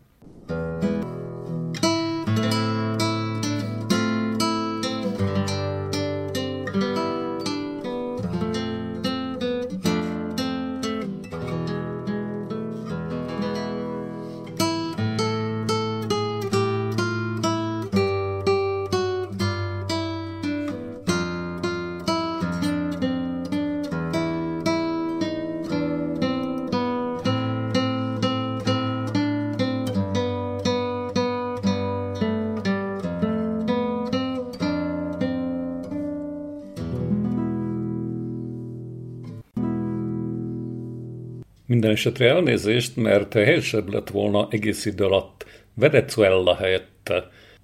Minden 41.79 41.97
esetre 41.97 42.29
elnézést, 42.29 42.97
mert 42.97 43.33
helyesebb 43.33 43.93
lett 43.93 44.11
volna 44.11 44.49
egész 44.51 44.85
idő 44.85 45.05
alatt 45.05 45.47
Venezuela 45.75 46.57
helyett 46.57 47.13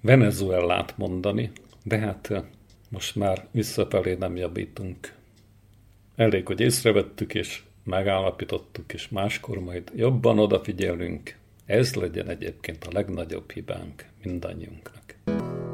Venezuelát 0.01 0.97
mondani, 0.97 1.51
de 1.83 1.97
hát 1.97 2.43
most 2.89 3.15
már 3.15 3.47
visszafelé 3.51 4.13
nem 4.13 4.35
javítunk. 4.35 5.13
Elég, 6.15 6.45
hogy 6.45 6.59
észrevettük 6.59 7.33
és 7.33 7.61
megállapítottuk, 7.83 8.93
és 8.93 9.09
máskor 9.09 9.59
majd 9.59 9.91
jobban 9.95 10.39
odafigyelünk. 10.39 11.35
Ez 11.65 11.95
legyen 11.95 12.29
egyébként 12.29 12.83
a 12.83 12.93
legnagyobb 12.93 13.51
hibánk 13.51 14.05
mindannyiunknak. 14.23 15.15
És 15.25 15.64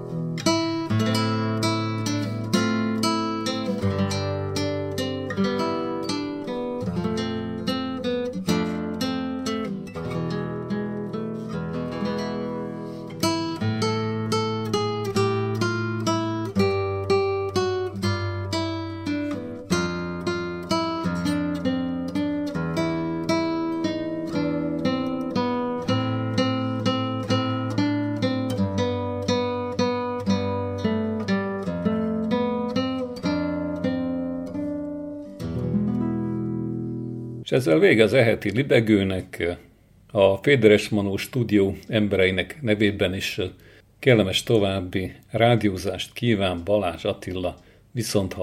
ezzel 37.61 37.79
vége 37.79 38.03
az 38.03 38.13
eheti 38.13 38.51
libegőnek, 38.51 39.57
a 40.11 40.35
Féderes 40.35 40.89
Manó 40.89 41.17
stúdió 41.17 41.77
embereinek 41.87 42.61
nevében 42.61 43.15
is 43.15 43.39
kellemes 43.99 44.43
további 44.43 45.15
rádiózást 45.29 46.13
kíván 46.13 46.63
Balázs 46.63 47.05
Attila 47.05 47.55
viszont 47.91 48.33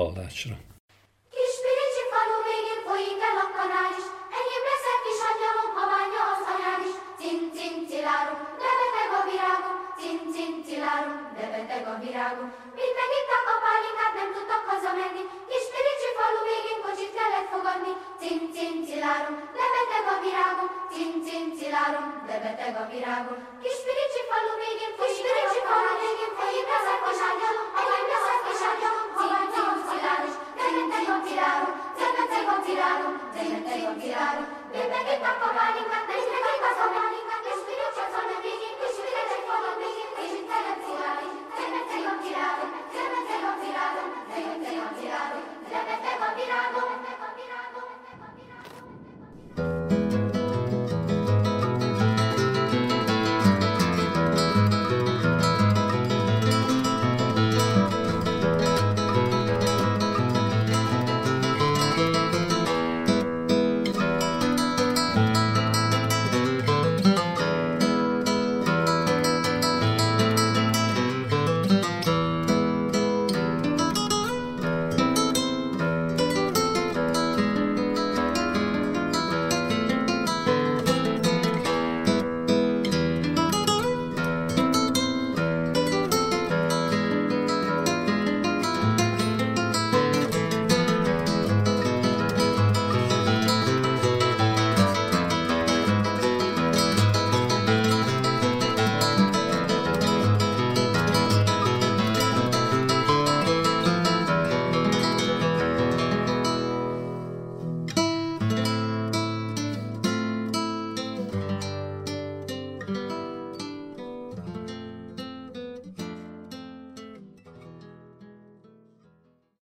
țin, 20.92 21.12
țin, 21.26 21.44
țilarum, 21.58 22.06
de 22.28 22.36
betego 22.44 22.82
piragul. 22.92 23.38
Chișpirici 23.62 24.20
falumegin, 24.30 24.90
chișpirici 24.98 25.58
falumegin, 25.68 26.30
făi 26.38 26.60
casa 26.70 26.94
coșadealum, 27.02 27.66
ai 27.78 28.02
casa 28.10 28.34
coșadealum, 28.44 29.06
țin, 29.18 29.42
țin, 29.54 29.76
țilarum, 29.88 30.32
țin, 30.58 30.76
țin, 30.92 31.10
țilarum, 31.26 31.72
țin, 31.98 32.16
țin, 32.30 32.48
țilarum, 32.64 33.12
țin, 33.34 33.54
țin, 33.68 33.92
țilarum, 34.00 34.46
bine 34.72 34.98
că 35.06 35.14
ta 35.22 35.32
comalinca, 35.42 35.98
ne 36.08 36.16
știe 36.22 36.40
că 36.44 36.52
ta 36.62 36.70
comalinca, 36.80 37.36
chișpirici 37.44 38.00
falumegin, 38.14 38.74
chișpirici 38.80 39.36
falumegin, 39.48 40.08
țin, 40.16 40.34
țin, 40.50 40.76
țilarum, 40.84 41.32
țin, 41.56 41.74
țin, 41.90 42.06
țilarum, 42.22 42.70
țin, 42.92 43.12
țin, 43.28 43.46
țilarum, 43.60 44.08
țin, 44.32 44.50
țin, 44.64 44.82
țilarum, 44.98 45.44
de 45.70 45.78
betego 45.86 46.28
piragul. 46.36 46.86